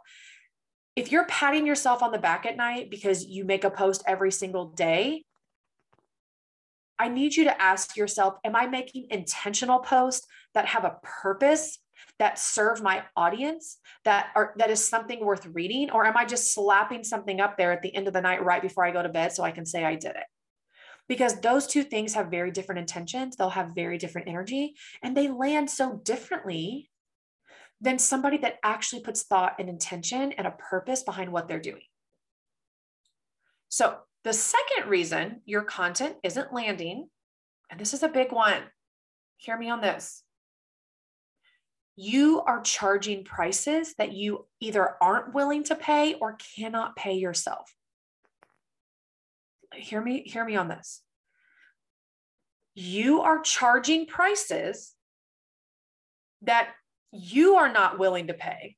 If 0.96 1.12
you're 1.12 1.26
patting 1.26 1.66
yourself 1.66 2.04
on 2.04 2.12
the 2.12 2.20
back 2.20 2.46
at 2.46 2.58
night 2.58 2.90
because 2.90 3.26
you 3.26 3.44
make 3.44 3.64
a 3.64 3.70
post 3.70 4.04
every 4.06 4.32
single 4.32 4.66
day, 4.66 5.24
I 7.02 7.08
need 7.08 7.36
you 7.36 7.46
to 7.46 7.62
ask 7.62 7.98
yourself 7.98 8.36
Am 8.46 8.56
I 8.56 8.68
making 8.68 9.08
intentional 9.10 9.80
posts 9.80 10.28
that 10.54 10.68
have 10.68 10.86
a 10.86 10.98
purpose, 11.02 11.80
that 12.20 12.38
serve 12.38 12.84
my 12.84 13.04
audience, 13.16 13.80
that 14.06 14.28
are 14.36 14.54
that 14.58 14.70
is 14.70 14.88
something 14.88 15.26
worth 15.26 15.48
reading? 15.48 15.90
Or 15.90 16.06
am 16.06 16.16
I 16.16 16.26
just 16.26 16.54
slapping 16.54 17.04
something 17.04 17.42
up 17.42 17.58
there 17.58 17.72
at 17.72 17.82
the 17.82 17.94
end 17.96 18.08
of 18.08 18.14
the 18.14 18.22
night 18.22 18.46
right 18.46 18.62
before 18.62 18.86
I 18.86 18.92
go 18.92 19.02
to 19.02 19.10
bed 19.10 19.32
so 19.32 19.44
I 19.44 19.50
can 19.50 19.66
say 19.66 19.84
I 19.84 19.96
did 19.96 20.12
it? 20.12 20.26
Because 21.10 21.42
those 21.42 21.66
two 21.66 21.84
things 21.84 22.14
have 22.14 22.30
very 22.30 22.52
different 22.52 22.80
intentions, 22.80 23.36
they'll 23.36 23.50
have 23.50 23.74
very 23.74 23.98
different 23.98 24.30
energy, 24.30 24.76
and 25.02 25.18
they 25.18 25.28
land 25.28 25.72
so 25.72 26.00
differently 26.06 26.92
than 27.82 27.98
somebody 27.98 28.38
that 28.38 28.60
actually 28.64 29.02
puts 29.02 29.24
thought 29.24 29.56
and 29.58 29.70
intention 29.70 30.34
and 30.34 30.46
a 30.46 30.52
purpose 30.52 31.02
behind 31.02 31.32
what 31.32 31.48
they're 31.48 31.60
doing. 31.60 31.82
So, 33.70 33.98
the 34.24 34.34
second 34.34 34.90
reason 34.90 35.42
your 35.46 35.64
content 35.64 36.16
isn't 36.24 36.54
landing, 36.54 37.10
and 37.70 37.80
this 37.80 37.94
is 37.94 38.04
a 38.04 38.10
big 38.10 38.32
one, 38.32 38.62
hear 39.38 39.58
me 39.58 39.70
on 39.70 39.82
this. 39.82 40.24
You 41.96 42.42
are 42.42 42.62
charging 42.62 43.24
prices 43.24 43.94
that 43.98 44.14
you 44.14 44.48
either 44.60 44.96
aren't 45.02 45.34
willing 45.34 45.64
to 45.66 45.76
pay 45.76 46.16
or 46.16 46.38
cannot 46.56 46.96
pay 46.96 47.14
yourself. 47.14 47.74
Hear 49.74 50.02
me, 50.02 50.24
hear 50.26 50.46
me 50.46 50.56
on 50.56 50.68
this. 50.68 51.02
You 52.74 53.22
are 53.22 53.42
charging 53.42 54.06
prices 54.06 54.94
that 56.44 56.70
you 57.12 57.56
are 57.56 57.72
not 57.72 58.00
willing 58.00 58.28
to 58.28 58.34
pay 58.34 58.78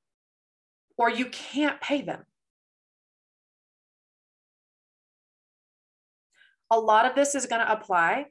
or 0.97 1.09
you 1.09 1.25
can't 1.25 1.79
pay 1.81 2.01
them. 2.01 2.23
A 6.73 6.79
lot 6.79 7.05
of 7.05 7.13
this 7.13 7.35
is 7.35 7.45
going 7.45 7.61
to 7.61 7.71
apply 7.71 8.25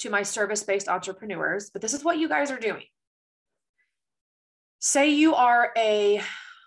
to 0.00 0.10
my 0.10 0.22
service 0.22 0.62
based 0.62 0.86
entrepreneurs, 0.86 1.70
but 1.70 1.80
this 1.80 1.94
is 1.94 2.04
what 2.04 2.18
you 2.18 2.28
guys 2.28 2.50
are 2.50 2.58
doing. 2.58 2.84
Say 4.80 5.08
you 5.08 5.34
are 5.34 5.72
a 5.74 6.20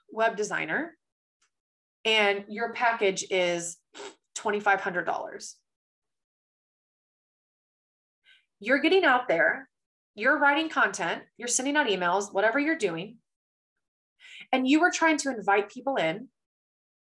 web 0.09 0.35
designer 0.35 0.97
and 2.03 2.45
your 2.47 2.73
package 2.73 3.25
is 3.29 3.77
$2,500. 4.39 5.53
You're 8.59 8.79
getting 8.79 9.05
out 9.05 9.27
there, 9.27 9.69
you're 10.15 10.39
writing 10.39 10.67
content, 10.67 11.21
you're 11.37 11.47
sending 11.47 11.75
out 11.75 11.85
emails, 11.85 12.33
whatever 12.33 12.57
you're 12.57 12.75
doing, 12.75 13.17
and 14.51 14.67
you 14.67 14.81
are 14.81 14.89
trying 14.89 15.17
to 15.17 15.29
invite 15.29 15.69
people 15.69 15.97
in 15.97 16.29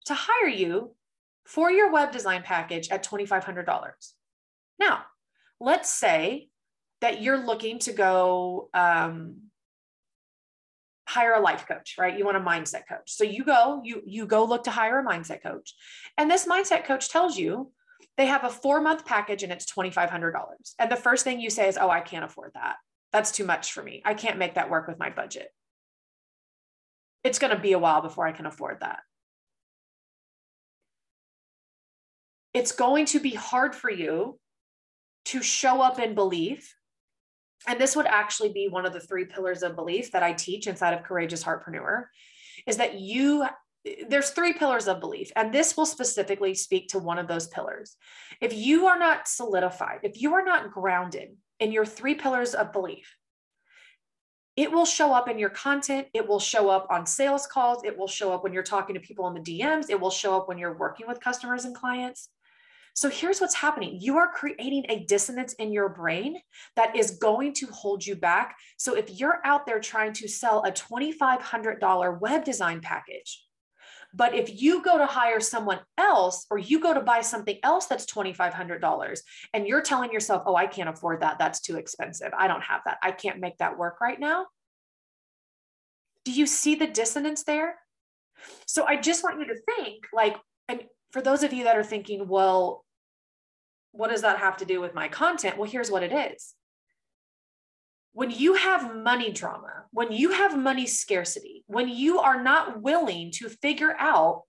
to 0.04 0.12
hire 0.12 0.50
you 0.50 0.94
for 1.46 1.70
your 1.70 1.90
web 1.90 2.12
design 2.12 2.42
package 2.42 2.90
at 2.90 3.04
$2,500. 3.04 3.92
Now, 4.78 5.02
let's 5.60 5.92
say 5.92 6.48
that 7.00 7.22
you're 7.22 7.44
looking 7.44 7.78
to 7.80 7.92
go 7.92 8.68
um, 8.74 9.50
hire 11.10 11.34
a 11.34 11.40
life 11.40 11.66
coach, 11.66 11.96
right? 11.98 12.16
You 12.16 12.24
want 12.24 12.36
a 12.36 12.40
mindset 12.40 12.82
coach. 12.88 13.06
So 13.06 13.24
you 13.24 13.44
go, 13.44 13.80
you 13.84 14.02
you 14.06 14.26
go 14.26 14.44
look 14.44 14.64
to 14.64 14.70
hire 14.70 15.00
a 15.00 15.04
mindset 15.04 15.42
coach. 15.42 15.74
And 16.16 16.30
this 16.30 16.46
mindset 16.46 16.84
coach 16.84 17.10
tells 17.10 17.36
you 17.36 17.72
they 18.16 18.26
have 18.26 18.44
a 18.44 18.48
4-month 18.48 19.04
package 19.04 19.42
and 19.42 19.52
it's 19.52 19.66
$2500. 19.66 20.32
And 20.78 20.90
the 20.90 20.96
first 20.96 21.24
thing 21.24 21.40
you 21.40 21.50
say 21.50 21.68
is, 21.68 21.76
"Oh, 21.76 21.90
I 21.90 22.00
can't 22.00 22.24
afford 22.24 22.52
that. 22.54 22.76
That's 23.12 23.32
too 23.32 23.44
much 23.44 23.72
for 23.72 23.82
me. 23.82 24.02
I 24.04 24.14
can't 24.14 24.38
make 24.38 24.54
that 24.54 24.70
work 24.70 24.86
with 24.86 24.98
my 24.98 25.10
budget." 25.10 25.48
It's 27.24 27.38
going 27.38 27.54
to 27.54 27.60
be 27.60 27.72
a 27.72 27.78
while 27.78 28.00
before 28.00 28.26
I 28.26 28.32
can 28.32 28.46
afford 28.46 28.80
that. 28.80 29.00
It's 32.52 32.72
going 32.72 33.06
to 33.06 33.20
be 33.20 33.34
hard 33.34 33.74
for 33.74 33.90
you 33.90 34.38
to 35.26 35.42
show 35.42 35.80
up 35.80 35.98
in 35.98 36.14
belief. 36.14 36.74
And 37.68 37.80
this 37.80 37.94
would 37.94 38.06
actually 38.06 38.52
be 38.52 38.68
one 38.68 38.86
of 38.86 38.92
the 38.92 39.00
three 39.00 39.26
pillars 39.26 39.62
of 39.62 39.76
belief 39.76 40.12
that 40.12 40.22
I 40.22 40.32
teach 40.32 40.66
inside 40.66 40.94
of 40.94 41.04
Courageous 41.04 41.44
Heartpreneur 41.44 42.04
is 42.66 42.78
that 42.78 42.98
you 42.98 43.46
there's 44.08 44.30
three 44.30 44.52
pillars 44.52 44.88
of 44.88 45.00
belief 45.00 45.30
and 45.36 45.52
this 45.52 45.76
will 45.76 45.86
specifically 45.86 46.54
speak 46.54 46.88
to 46.88 46.98
one 46.98 47.18
of 47.18 47.26
those 47.26 47.46
pillars 47.48 47.96
if 48.42 48.52
you 48.52 48.86
are 48.86 48.98
not 48.98 49.26
solidified 49.26 50.00
if 50.02 50.20
you 50.20 50.34
are 50.34 50.44
not 50.44 50.70
grounded 50.70 51.30
in 51.60 51.72
your 51.72 51.86
three 51.86 52.14
pillars 52.14 52.54
of 52.54 52.72
belief 52.72 53.16
it 54.56 54.70
will 54.70 54.84
show 54.84 55.14
up 55.14 55.30
in 55.30 55.38
your 55.38 55.48
content 55.48 56.06
it 56.12 56.28
will 56.28 56.38
show 56.38 56.68
up 56.68 56.86
on 56.90 57.06
sales 57.06 57.46
calls 57.46 57.82
it 57.82 57.96
will 57.96 58.06
show 58.06 58.32
up 58.32 58.44
when 58.44 58.52
you're 58.52 58.62
talking 58.62 58.94
to 58.94 59.00
people 59.00 59.26
in 59.28 59.34
the 59.34 59.40
dms 59.40 59.88
it 59.88 59.98
will 59.98 60.10
show 60.10 60.36
up 60.36 60.46
when 60.46 60.58
you're 60.58 60.76
working 60.76 61.06
with 61.06 61.18
customers 61.18 61.64
and 61.64 61.74
clients 61.74 62.28
so 63.00 63.08
here's 63.08 63.40
what's 63.40 63.54
happening 63.54 63.96
you 63.98 64.18
are 64.18 64.30
creating 64.30 64.84
a 64.90 65.06
dissonance 65.06 65.54
in 65.54 65.72
your 65.72 65.88
brain 65.88 66.36
that 66.76 66.94
is 66.94 67.12
going 67.12 67.54
to 67.54 67.66
hold 67.68 68.04
you 68.04 68.14
back. 68.14 68.58
So 68.76 68.94
if 68.94 69.18
you're 69.18 69.40
out 69.42 69.64
there 69.64 69.80
trying 69.80 70.12
to 70.12 70.28
sell 70.28 70.62
a 70.66 70.70
$2,500 70.70 72.20
web 72.20 72.44
design 72.44 72.82
package, 72.82 73.42
but 74.12 74.34
if 74.34 74.60
you 74.60 74.82
go 74.82 74.98
to 74.98 75.06
hire 75.06 75.40
someone 75.40 75.80
else 75.96 76.44
or 76.50 76.58
you 76.58 76.78
go 76.78 76.92
to 76.92 77.00
buy 77.00 77.22
something 77.22 77.56
else 77.62 77.86
that's 77.86 78.04
$2,500 78.04 79.20
and 79.54 79.66
you're 79.66 79.80
telling 79.80 80.12
yourself, 80.12 80.42
oh, 80.44 80.54
I 80.54 80.66
can't 80.66 80.90
afford 80.90 81.22
that. 81.22 81.38
That's 81.38 81.60
too 81.60 81.76
expensive. 81.76 82.32
I 82.36 82.48
don't 82.48 82.64
have 82.64 82.82
that. 82.84 82.98
I 83.02 83.12
can't 83.12 83.40
make 83.40 83.56
that 83.60 83.78
work 83.78 84.02
right 84.02 84.20
now. 84.20 84.44
Do 86.26 86.32
you 86.32 86.44
see 86.44 86.74
the 86.74 86.86
dissonance 86.86 87.44
there? 87.44 87.76
So 88.66 88.84
I 88.84 88.96
just 88.96 89.24
want 89.24 89.40
you 89.40 89.46
to 89.46 89.56
think 89.74 90.04
like, 90.12 90.36
and 90.68 90.82
for 91.12 91.22
those 91.22 91.42
of 91.42 91.54
you 91.54 91.64
that 91.64 91.78
are 91.78 91.82
thinking, 91.82 92.28
well, 92.28 92.84
what 93.92 94.10
does 94.10 94.22
that 94.22 94.38
have 94.38 94.56
to 94.58 94.64
do 94.64 94.80
with 94.80 94.94
my 94.94 95.08
content? 95.08 95.58
Well, 95.58 95.70
here's 95.70 95.90
what 95.90 96.02
it 96.02 96.12
is. 96.12 96.54
When 98.12 98.30
you 98.30 98.54
have 98.54 98.96
money 98.96 99.32
drama, 99.32 99.84
when 99.92 100.12
you 100.12 100.32
have 100.32 100.58
money 100.58 100.86
scarcity, 100.86 101.64
when 101.66 101.88
you 101.88 102.18
are 102.18 102.42
not 102.42 102.82
willing 102.82 103.30
to 103.36 103.48
figure 103.48 103.94
out 103.98 104.42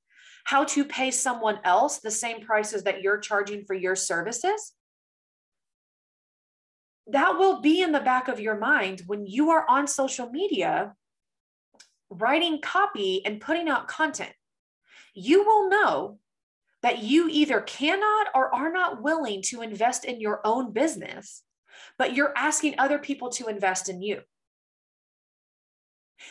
how 0.45 0.63
to 0.65 0.83
pay 0.83 1.11
someone 1.11 1.59
else 1.63 1.99
the 1.99 2.11
same 2.11 2.41
prices 2.41 2.83
that 2.83 3.01
you're 3.01 3.19
charging 3.19 3.63
for 3.65 3.75
your 3.75 3.95
services, 3.95 4.73
that 7.07 7.37
will 7.37 7.61
be 7.61 7.81
in 7.81 7.91
the 7.91 7.99
back 7.99 8.27
of 8.27 8.39
your 8.39 8.57
mind 8.57 9.03
when 9.05 9.25
you 9.25 9.51
are 9.51 9.65
on 9.69 9.87
social 9.87 10.29
media 10.29 10.93
writing 12.09 12.59
copy 12.61 13.23
and 13.25 13.41
putting 13.41 13.69
out 13.69 13.87
content. 13.87 14.33
You 15.13 15.43
will 15.45 15.69
know 15.69 16.19
that 16.81 17.03
you 17.03 17.27
either 17.29 17.61
cannot 17.61 18.27
or 18.33 18.53
are 18.53 18.71
not 18.71 19.01
willing 19.01 19.41
to 19.43 19.61
invest 19.61 20.05
in 20.05 20.19
your 20.19 20.41
own 20.43 20.71
business, 20.71 21.43
but 21.97 22.15
you're 22.15 22.33
asking 22.35 22.75
other 22.77 22.97
people 22.97 23.29
to 23.29 23.47
invest 23.47 23.89
in 23.89 24.01
you. 24.01 24.21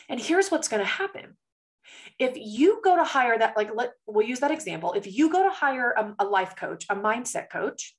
And 0.08 0.20
here's 0.20 0.50
what's 0.50 0.68
going 0.68 0.82
to 0.82 0.88
happen. 0.88 1.36
If 2.18 2.32
you 2.36 2.80
go 2.84 2.96
to 2.96 3.04
hire 3.04 3.38
that, 3.38 3.56
like, 3.56 3.70
let, 3.74 3.92
we'll 4.06 4.26
use 4.26 4.40
that 4.40 4.50
example. 4.50 4.92
If 4.92 5.12
you 5.12 5.30
go 5.30 5.42
to 5.42 5.50
hire 5.50 5.92
a, 5.92 6.14
a 6.18 6.24
life 6.24 6.54
coach, 6.56 6.84
a 6.90 6.96
mindset 6.96 7.50
coach, 7.50 7.96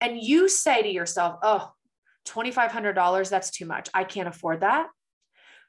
and 0.00 0.20
you 0.20 0.48
say 0.48 0.82
to 0.82 0.88
yourself, 0.88 1.38
oh, 1.42 1.72
$2,500, 2.26 3.30
that's 3.30 3.50
too 3.50 3.66
much. 3.66 3.88
I 3.94 4.04
can't 4.04 4.28
afford 4.28 4.60
that. 4.60 4.88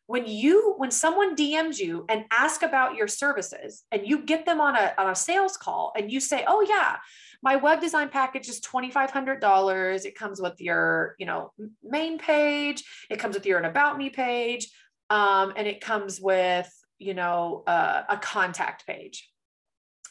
When 0.07 0.25
you 0.25 0.75
when 0.77 0.91
someone 0.91 1.35
dms 1.35 1.79
you 1.79 2.05
and 2.09 2.25
ask 2.31 2.61
about 2.61 2.95
your 2.95 3.07
services 3.07 3.83
and 3.91 4.07
you 4.07 4.23
get 4.23 4.45
them 4.45 4.61
on 4.61 4.75
a, 4.75 4.93
on 4.97 5.09
a 5.09 5.15
sales 5.15 5.57
call 5.57 5.91
and 5.97 6.11
you 6.11 6.19
say 6.19 6.43
oh 6.47 6.65
yeah 6.67 6.97
my 7.41 7.55
web 7.55 7.79
design 7.79 8.09
package 8.09 8.49
is 8.49 8.59
$2500 8.61 10.05
it 10.05 10.15
comes 10.15 10.41
with 10.41 10.59
your 10.59 11.15
you 11.19 11.25
know 11.25 11.51
main 11.83 12.17
page. 12.17 12.83
It 13.09 13.19
comes 13.19 13.35
with 13.35 13.45
your 13.45 13.59
an 13.59 13.65
about 13.65 13.97
me 13.97 14.09
page 14.09 14.67
um, 15.09 15.53
and 15.55 15.67
it 15.67 15.81
comes 15.81 16.19
with 16.19 16.71
you 16.97 17.13
know 17.13 17.63
uh, 17.67 18.03
a 18.09 18.17
contact 18.17 18.85
page. 18.87 19.29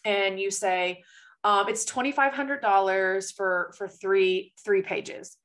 And 0.04 0.38
you 0.38 0.50
say 0.50 1.02
um, 1.42 1.68
it's 1.68 1.84
$2500 1.84 3.34
for 3.36 3.74
for 3.76 3.88
three 3.88 4.52
three 4.64 4.82
pages 4.82 5.36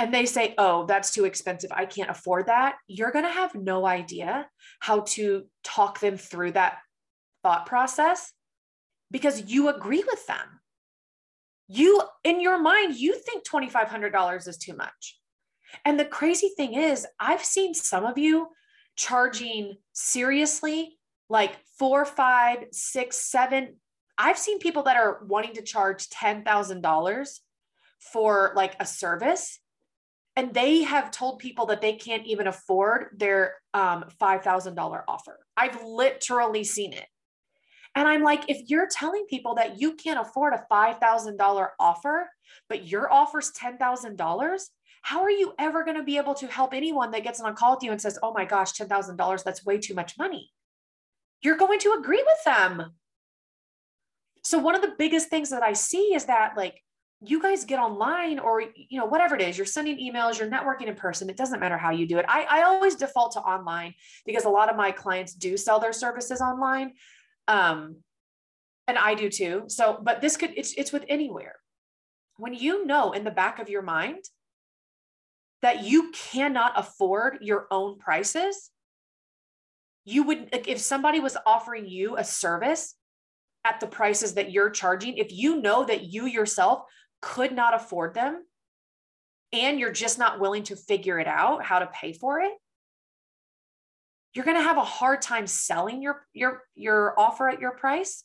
and 0.00 0.14
they 0.14 0.24
say, 0.24 0.54
oh, 0.56 0.86
that's 0.86 1.10
too 1.10 1.26
expensive. 1.26 1.70
I 1.74 1.84
can't 1.84 2.08
afford 2.08 2.46
that. 2.46 2.76
You're 2.86 3.10
going 3.10 3.26
to 3.26 3.30
have 3.30 3.54
no 3.54 3.86
idea 3.86 4.48
how 4.78 5.00
to 5.08 5.44
talk 5.62 6.00
them 6.00 6.16
through 6.16 6.52
that 6.52 6.78
thought 7.42 7.66
process 7.66 8.32
because 9.10 9.52
you 9.52 9.68
agree 9.68 10.02
with 10.06 10.26
them. 10.26 10.60
You, 11.68 12.00
in 12.24 12.40
your 12.40 12.58
mind, 12.58 12.96
you 12.96 13.14
think 13.14 13.46
$2,500 13.46 14.48
is 14.48 14.56
too 14.56 14.74
much. 14.74 15.18
And 15.84 16.00
the 16.00 16.06
crazy 16.06 16.50
thing 16.56 16.72
is, 16.72 17.06
I've 17.20 17.44
seen 17.44 17.74
some 17.74 18.06
of 18.06 18.16
you 18.16 18.48
charging 18.96 19.76
seriously 19.92 20.98
like 21.28 21.58
four, 21.78 22.06
five, 22.06 22.64
six, 22.72 23.18
seven. 23.18 23.76
I've 24.16 24.38
seen 24.38 24.60
people 24.60 24.84
that 24.84 24.96
are 24.96 25.20
wanting 25.26 25.52
to 25.56 25.62
charge 25.62 26.08
$10,000 26.08 27.38
for 27.98 28.52
like 28.56 28.76
a 28.80 28.86
service 28.86 29.60
and 30.36 30.54
they 30.54 30.82
have 30.82 31.10
told 31.10 31.38
people 31.38 31.66
that 31.66 31.80
they 31.80 31.94
can't 31.94 32.26
even 32.26 32.46
afford 32.46 33.08
their 33.16 33.54
um, 33.74 34.04
$5,000 34.20 35.02
offer. 35.08 35.38
I've 35.56 35.82
literally 35.84 36.64
seen 36.64 36.92
it. 36.92 37.06
And 37.96 38.06
I'm 38.06 38.22
like, 38.22 38.44
if 38.48 38.70
you're 38.70 38.88
telling 38.88 39.26
people 39.28 39.56
that 39.56 39.80
you 39.80 39.94
can't 39.94 40.20
afford 40.20 40.54
a 40.54 40.64
$5,000 40.70 41.68
offer, 41.80 42.30
but 42.68 42.86
your 42.86 43.12
offer's 43.12 43.50
$10,000, 43.52 44.60
how 45.02 45.22
are 45.22 45.30
you 45.30 45.54
ever 45.58 45.84
going 45.84 45.96
to 45.96 46.02
be 46.04 46.16
able 46.16 46.34
to 46.34 46.46
help 46.46 46.74
anyone 46.74 47.10
that 47.10 47.24
gets 47.24 47.40
on 47.40 47.50
a 47.50 47.54
call 47.54 47.74
with 47.74 47.82
you 47.82 47.90
and 47.90 48.00
says, 48.00 48.18
oh 48.22 48.32
my 48.32 48.44
gosh, 48.44 48.72
$10,000, 48.72 49.44
that's 49.44 49.64
way 49.64 49.78
too 49.78 49.94
much 49.94 50.16
money? 50.18 50.50
You're 51.42 51.56
going 51.56 51.80
to 51.80 51.96
agree 51.98 52.22
with 52.24 52.44
them. 52.44 52.92
So, 54.42 54.58
one 54.58 54.74
of 54.74 54.82
the 54.82 54.94
biggest 54.96 55.28
things 55.28 55.50
that 55.50 55.62
I 55.62 55.72
see 55.72 56.14
is 56.14 56.26
that, 56.26 56.56
like, 56.56 56.82
you 57.22 57.42
guys 57.42 57.64
get 57.64 57.78
online 57.78 58.38
or 58.38 58.62
you 58.74 58.98
know 58.98 59.04
whatever 59.04 59.34
it 59.34 59.42
is 59.42 59.58
you're 59.58 59.66
sending 59.66 59.98
emails 59.98 60.38
you're 60.38 60.48
networking 60.48 60.86
in 60.86 60.94
person 60.94 61.28
it 61.28 61.36
doesn't 61.36 61.60
matter 61.60 61.76
how 61.76 61.90
you 61.90 62.06
do 62.06 62.18
it. 62.18 62.24
I, 62.28 62.46
I 62.48 62.62
always 62.62 62.96
default 62.96 63.32
to 63.32 63.40
online 63.40 63.94
because 64.24 64.44
a 64.44 64.48
lot 64.48 64.70
of 64.70 64.76
my 64.76 64.90
clients 64.90 65.34
do 65.34 65.56
sell 65.56 65.80
their 65.80 65.92
services 65.92 66.40
online 66.40 66.92
um, 67.48 67.96
and 68.88 68.96
i 68.98 69.14
do 69.14 69.28
too. 69.28 69.64
So 69.68 69.98
but 70.02 70.20
this 70.20 70.36
could 70.36 70.52
it's, 70.56 70.72
it's 70.74 70.92
with 70.92 71.04
anywhere. 71.08 71.56
When 72.36 72.54
you 72.54 72.86
know 72.86 73.12
in 73.12 73.24
the 73.24 73.30
back 73.30 73.58
of 73.58 73.68
your 73.68 73.82
mind 73.82 74.24
that 75.60 75.84
you 75.84 76.10
cannot 76.12 76.72
afford 76.76 77.38
your 77.42 77.66
own 77.70 77.98
prices 77.98 78.70
you 80.06 80.22
would 80.24 80.48
if 80.66 80.78
somebody 80.78 81.20
was 81.20 81.36
offering 81.44 81.86
you 81.86 82.16
a 82.16 82.24
service 82.24 82.94
at 83.64 83.78
the 83.78 83.86
prices 83.86 84.34
that 84.34 84.50
you're 84.50 84.70
charging 84.70 85.18
if 85.18 85.30
you 85.30 85.60
know 85.60 85.84
that 85.84 86.04
you 86.04 86.24
yourself 86.24 86.84
could 87.20 87.52
not 87.52 87.74
afford 87.74 88.14
them 88.14 88.44
and 89.52 89.78
you're 89.78 89.92
just 89.92 90.18
not 90.18 90.40
willing 90.40 90.62
to 90.64 90.76
figure 90.76 91.18
it 91.18 91.26
out 91.26 91.64
how 91.64 91.78
to 91.78 91.86
pay 91.86 92.12
for 92.12 92.40
it 92.40 92.52
you're 94.34 94.44
going 94.44 94.56
to 94.56 94.62
have 94.62 94.78
a 94.78 94.84
hard 94.84 95.20
time 95.20 95.46
selling 95.46 96.02
your 96.02 96.26
your 96.32 96.62
your 96.74 97.18
offer 97.18 97.48
at 97.48 97.60
your 97.60 97.72
price 97.72 98.24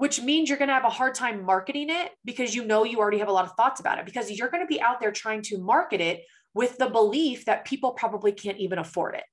which 0.00 0.18
means 0.18 0.48
you're 0.48 0.56
going 0.56 0.68
to 0.68 0.74
have 0.74 0.86
a 0.86 0.88
hard 0.88 1.14
time 1.14 1.44
marketing 1.44 1.90
it 1.90 2.10
because 2.24 2.54
you 2.54 2.64
know 2.64 2.84
you 2.84 2.98
already 2.98 3.18
have 3.18 3.28
a 3.28 3.32
lot 3.32 3.44
of 3.44 3.52
thoughts 3.52 3.80
about 3.80 3.98
it 3.98 4.06
because 4.06 4.30
you're 4.30 4.48
going 4.48 4.62
to 4.62 4.66
be 4.66 4.80
out 4.80 4.98
there 4.98 5.12
trying 5.12 5.42
to 5.42 5.58
market 5.58 6.00
it 6.00 6.22
with 6.54 6.78
the 6.78 6.88
belief 6.88 7.44
that 7.44 7.66
people 7.66 7.92
probably 7.92 8.32
can't 8.32 8.56
even 8.56 8.78
afford 8.78 9.14
it. 9.14 9.24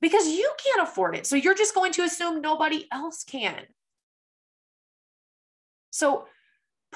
Because 0.00 0.28
you 0.28 0.52
can't 0.64 0.88
afford 0.88 1.16
it 1.16 1.26
so 1.26 1.34
you're 1.34 1.56
just 1.56 1.74
going 1.74 1.90
to 1.94 2.02
assume 2.02 2.40
nobody 2.40 2.86
else 2.92 3.24
can. 3.24 3.60
So 5.90 6.26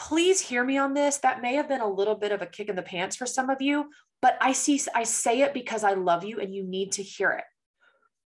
please 0.00 0.40
hear 0.40 0.64
me 0.64 0.78
on 0.78 0.94
this. 0.94 1.18
That 1.18 1.42
may 1.42 1.54
have 1.54 1.68
been 1.68 1.82
a 1.82 1.88
little 1.88 2.14
bit 2.14 2.32
of 2.32 2.40
a 2.40 2.46
kick 2.46 2.68
in 2.68 2.74
the 2.74 2.82
pants 2.82 3.16
for 3.16 3.26
some 3.26 3.50
of 3.50 3.60
you, 3.60 3.90
but 4.22 4.36
I 4.40 4.52
see 4.52 4.80
I 4.94 5.04
say 5.04 5.42
it 5.42 5.54
because 5.54 5.84
I 5.84 5.92
love 5.92 6.24
you 6.24 6.40
and 6.40 6.54
you 6.54 6.64
need 6.64 6.92
to 6.92 7.02
hear 7.02 7.30
it. 7.32 7.44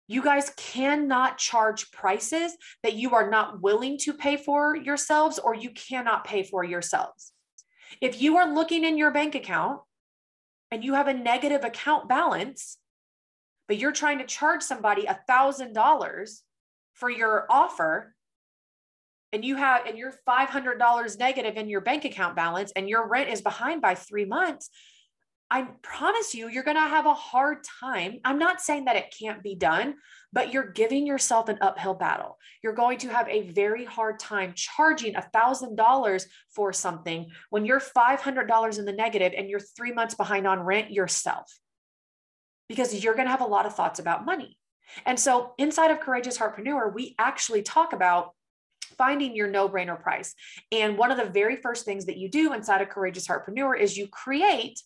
You 0.08 0.22
guys 0.22 0.52
cannot 0.56 1.38
charge 1.38 1.90
prices 1.90 2.56
that 2.84 2.94
you 2.94 3.14
are 3.14 3.28
not 3.28 3.60
willing 3.60 3.98
to 4.02 4.12
pay 4.12 4.36
for 4.36 4.76
yourselves 4.76 5.40
or 5.40 5.54
you 5.54 5.70
cannot 5.70 6.24
pay 6.24 6.44
for 6.44 6.62
yourselves. 6.62 7.32
If 8.00 8.22
you 8.22 8.36
are 8.36 8.54
looking 8.54 8.84
in 8.84 8.96
your 8.96 9.10
bank 9.10 9.34
account 9.34 9.80
and 10.70 10.84
you 10.84 10.94
have 10.94 11.08
a 11.08 11.14
negative 11.14 11.64
account 11.64 12.08
balance, 12.08 12.78
but 13.66 13.78
you're 13.78 13.90
trying 13.90 14.18
to 14.18 14.26
charge 14.26 14.62
somebody 14.62 15.06
a 15.06 15.18
$1,000 15.28 16.40
for 16.92 17.10
your 17.10 17.46
offer, 17.50 18.14
and 19.32 19.44
you 19.44 19.56
have 19.56 19.86
and 19.86 19.98
you're 19.98 20.14
$500 20.28 21.18
negative 21.18 21.56
in 21.56 21.68
your 21.68 21.80
bank 21.80 22.04
account 22.04 22.36
balance 22.36 22.72
and 22.76 22.88
your 22.88 23.08
rent 23.08 23.30
is 23.30 23.42
behind 23.42 23.82
by 23.82 23.94
3 23.94 24.24
months 24.24 24.70
I 25.48 25.68
promise 25.80 26.34
you 26.34 26.48
you're 26.48 26.64
going 26.64 26.76
to 26.76 26.80
have 26.80 27.06
a 27.06 27.14
hard 27.14 27.58
time. 27.80 28.18
I'm 28.24 28.38
not 28.38 28.60
saying 28.60 28.86
that 28.86 28.96
it 28.96 29.14
can't 29.16 29.42
be 29.42 29.54
done 29.54 29.94
but 30.32 30.52
you're 30.52 30.70
giving 30.70 31.06
yourself 31.06 31.48
an 31.48 31.56
uphill 31.62 31.94
battle. 31.94 32.36
You're 32.62 32.74
going 32.74 32.98
to 32.98 33.08
have 33.08 33.26
a 33.28 33.48
very 33.52 33.86
hard 33.86 34.18
time 34.18 34.52
charging 34.54 35.14
$1000 35.14 36.26
for 36.54 36.72
something 36.74 37.30
when 37.48 37.64
you're 37.64 37.80
$500 37.80 38.78
in 38.78 38.84
the 38.84 38.92
negative 38.92 39.32
and 39.34 39.48
you're 39.48 39.60
3 39.60 39.92
months 39.92 40.14
behind 40.14 40.46
on 40.46 40.60
rent 40.60 40.90
yourself. 40.90 41.58
Because 42.68 43.02
you're 43.02 43.14
going 43.14 43.26
to 43.26 43.30
have 43.30 43.40
a 43.40 43.46
lot 43.46 43.64
of 43.64 43.74
thoughts 43.74 43.98
about 43.98 44.26
money. 44.26 44.58
And 45.06 45.18
so 45.18 45.54
inside 45.56 45.90
of 45.90 46.00
courageous 46.00 46.36
heartpreneur 46.36 46.92
we 46.92 47.14
actually 47.18 47.62
talk 47.62 47.94
about 47.94 48.32
finding 48.98 49.34
your 49.34 49.48
no 49.48 49.68
brainer 49.68 50.00
price. 50.00 50.34
And 50.72 50.98
one 50.98 51.10
of 51.10 51.18
the 51.18 51.24
very 51.24 51.56
first 51.56 51.84
things 51.84 52.06
that 52.06 52.16
you 52.16 52.28
do 52.28 52.52
inside 52.52 52.80
a 52.80 52.86
courageous 52.86 53.26
heartpreneur 53.26 53.78
is 53.78 53.96
you 53.96 54.08
create 54.08 54.80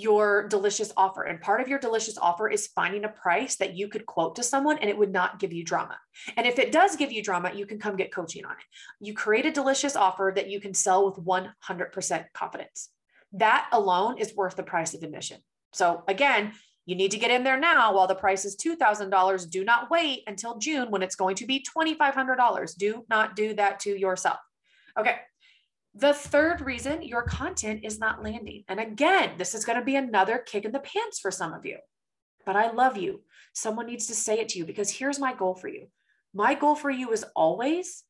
your 0.00 0.48
delicious 0.48 0.92
offer. 0.96 1.22
And 1.22 1.40
part 1.40 1.60
of 1.60 1.68
your 1.68 1.78
delicious 1.78 2.16
offer 2.16 2.48
is 2.48 2.68
finding 2.68 3.04
a 3.04 3.08
price 3.08 3.56
that 3.56 3.74
you 3.74 3.88
could 3.88 4.06
quote 4.06 4.36
to 4.36 4.42
someone 4.42 4.78
and 4.78 4.88
it 4.88 4.96
would 4.96 5.12
not 5.12 5.38
give 5.38 5.52
you 5.52 5.62
drama. 5.62 5.98
And 6.36 6.46
if 6.46 6.58
it 6.58 6.72
does 6.72 6.96
give 6.96 7.12
you 7.12 7.22
drama, 7.22 7.52
you 7.54 7.66
can 7.66 7.78
come 7.78 7.96
get 7.96 8.12
coaching 8.12 8.44
on 8.44 8.52
it. 8.52 9.04
You 9.06 9.14
create 9.14 9.46
a 9.46 9.52
delicious 9.52 9.96
offer 9.96 10.32
that 10.34 10.48
you 10.48 10.60
can 10.60 10.74
sell 10.74 11.04
with 11.04 11.24
100% 11.24 12.24
confidence. 12.32 12.88
That 13.32 13.68
alone 13.72 14.18
is 14.18 14.34
worth 14.34 14.56
the 14.56 14.62
price 14.62 14.94
of 14.94 15.02
admission. 15.02 15.38
So 15.72 16.02
again, 16.08 16.52
you 16.86 16.96
need 16.96 17.10
to 17.10 17.18
get 17.18 17.30
in 17.30 17.44
there 17.44 17.58
now 17.58 17.94
while 17.94 18.06
the 18.06 18.14
price 18.14 18.44
is 18.44 18.56
$2,000. 18.56 19.50
Do 19.50 19.64
not 19.64 19.90
wait 19.90 20.22
until 20.26 20.58
June 20.58 20.90
when 20.90 21.02
it's 21.02 21.16
going 21.16 21.36
to 21.36 21.46
be 21.46 21.64
$2,500. 21.76 22.76
Do 22.76 23.04
not 23.08 23.36
do 23.36 23.54
that 23.54 23.80
to 23.80 23.98
yourself. 23.98 24.38
Okay. 24.98 25.16
The 25.94 26.14
third 26.14 26.60
reason 26.60 27.02
your 27.02 27.22
content 27.22 27.80
is 27.84 27.98
not 27.98 28.22
landing. 28.22 28.64
And 28.68 28.80
again, 28.80 29.32
this 29.36 29.54
is 29.54 29.64
going 29.64 29.78
to 29.78 29.84
be 29.84 29.96
another 29.96 30.38
kick 30.38 30.64
in 30.64 30.72
the 30.72 30.80
pants 30.80 31.18
for 31.18 31.30
some 31.30 31.52
of 31.52 31.66
you, 31.66 31.78
but 32.46 32.56
I 32.56 32.70
love 32.70 32.96
you. 32.96 33.22
Someone 33.54 33.86
needs 33.86 34.06
to 34.06 34.14
say 34.14 34.38
it 34.38 34.50
to 34.50 34.58
you 34.58 34.64
because 34.64 34.90
here's 34.90 35.18
my 35.18 35.34
goal 35.34 35.54
for 35.54 35.68
you. 35.68 35.88
My 36.32 36.54
goal 36.54 36.76
for 36.76 36.90
you 36.90 37.10
is 37.10 37.24
always 37.34 38.04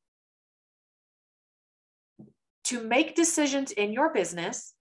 to 2.65 2.83
make 2.83 3.17
decisions 3.17 3.73
in 3.73 3.93
your 3.93 4.13
business 4.13 4.75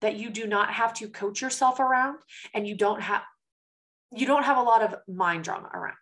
that 0.00 0.16
you 0.16 0.30
do 0.30 0.46
not 0.46 0.72
have 0.72 0.94
to 0.94 1.08
coach 1.08 1.42
yourself 1.42 1.78
around 1.78 2.18
and 2.54 2.66
you 2.66 2.74
don't 2.74 3.02
have 3.02 3.22
you 4.14 4.26
don't 4.26 4.44
have 4.44 4.56
a 4.56 4.62
lot 4.62 4.82
of 4.82 4.96
mind 5.08 5.44
drama 5.44 5.68
around. 5.72 5.96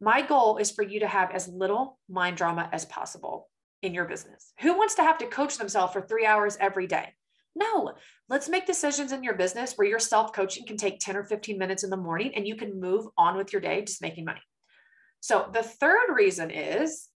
My 0.00 0.22
goal 0.22 0.58
is 0.58 0.70
for 0.70 0.82
you 0.82 1.00
to 1.00 1.06
have 1.06 1.30
as 1.30 1.48
little 1.48 1.98
mind 2.08 2.36
drama 2.36 2.68
as 2.72 2.84
possible 2.84 3.48
in 3.82 3.94
your 3.94 4.06
business. 4.06 4.52
Who 4.60 4.76
wants 4.76 4.94
to 4.96 5.02
have 5.02 5.18
to 5.18 5.26
coach 5.26 5.58
themselves 5.58 5.92
for 5.92 6.00
three 6.00 6.26
hours 6.26 6.56
every 6.60 6.86
day? 6.86 7.14
No, 7.54 7.92
let's 8.28 8.48
make 8.48 8.66
decisions 8.66 9.12
in 9.12 9.22
your 9.22 9.34
business 9.34 9.74
where 9.74 9.86
your 9.86 10.00
self 10.00 10.32
coaching 10.32 10.66
can 10.66 10.76
take 10.76 10.98
10 10.98 11.16
or 11.16 11.24
15 11.24 11.56
minutes 11.56 11.84
in 11.84 11.90
the 11.90 11.96
morning 11.96 12.32
and 12.34 12.48
you 12.48 12.56
can 12.56 12.80
move 12.80 13.06
on 13.16 13.36
with 13.36 13.52
your 13.52 13.62
day 13.62 13.82
just 13.82 14.02
making 14.02 14.24
money. 14.24 14.40
So, 15.20 15.48
the 15.52 15.62
third 15.62 16.12
reason 16.12 16.50
is 16.50 17.08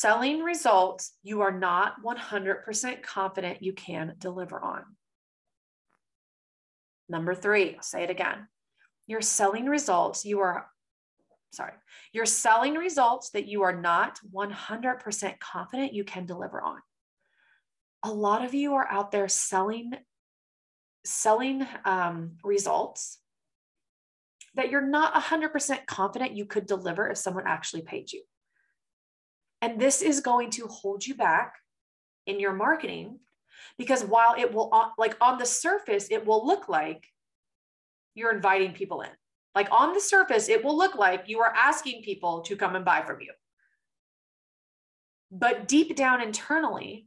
selling 0.00 0.40
results 0.40 1.12
you 1.22 1.42
are 1.42 1.52
not 1.52 2.02
100% 2.02 3.02
confident 3.02 3.62
you 3.62 3.74
can 3.74 4.14
deliver 4.18 4.58
on. 4.58 4.82
Number 7.08 7.34
three, 7.34 7.74
I'll 7.74 7.82
say 7.82 8.04
it 8.04 8.10
again. 8.10 8.48
You're 9.06 9.20
selling 9.20 9.66
results 9.66 10.24
you 10.24 10.40
are, 10.40 10.66
sorry, 11.52 11.72
you're 12.14 12.24
selling 12.24 12.74
results 12.74 13.30
that 13.30 13.46
you 13.46 13.62
are 13.62 13.78
not 13.78 14.18
100% 14.32 15.38
confident 15.38 15.92
you 15.92 16.04
can 16.04 16.24
deliver 16.24 16.62
on. 16.62 16.78
a 18.02 18.10
lot 18.10 18.42
of 18.42 18.54
you 18.54 18.74
are 18.74 18.88
out 18.90 19.10
there 19.10 19.28
selling 19.28 19.92
selling 21.04 21.66
um, 21.84 22.38
results 22.42 23.18
that 24.54 24.70
you're 24.70 24.90
not 24.98 25.12
100% 25.14 25.86
confident 25.86 26.32
you 26.32 26.46
could 26.46 26.66
deliver 26.66 27.08
if 27.10 27.18
someone 27.18 27.46
actually 27.46 27.82
paid 27.82 28.12
you. 28.12 28.22
And 29.62 29.80
this 29.80 30.02
is 30.02 30.20
going 30.20 30.50
to 30.50 30.66
hold 30.66 31.06
you 31.06 31.14
back 31.14 31.54
in 32.26 32.40
your 32.40 32.52
marketing 32.52 33.18
because 33.78 34.04
while 34.04 34.34
it 34.38 34.52
will, 34.52 34.70
uh, 34.72 34.88
like 34.98 35.16
on 35.20 35.38
the 35.38 35.46
surface, 35.46 36.08
it 36.10 36.26
will 36.26 36.46
look 36.46 36.68
like 36.68 37.04
you're 38.14 38.34
inviting 38.34 38.72
people 38.72 39.02
in. 39.02 39.10
Like 39.54 39.68
on 39.72 39.92
the 39.92 40.00
surface, 40.00 40.48
it 40.48 40.64
will 40.64 40.76
look 40.76 40.94
like 40.94 41.28
you 41.28 41.40
are 41.40 41.52
asking 41.56 42.02
people 42.02 42.42
to 42.42 42.56
come 42.56 42.76
and 42.76 42.84
buy 42.84 43.02
from 43.02 43.20
you. 43.20 43.32
But 45.30 45.68
deep 45.68 45.96
down 45.96 46.22
internally, 46.22 47.06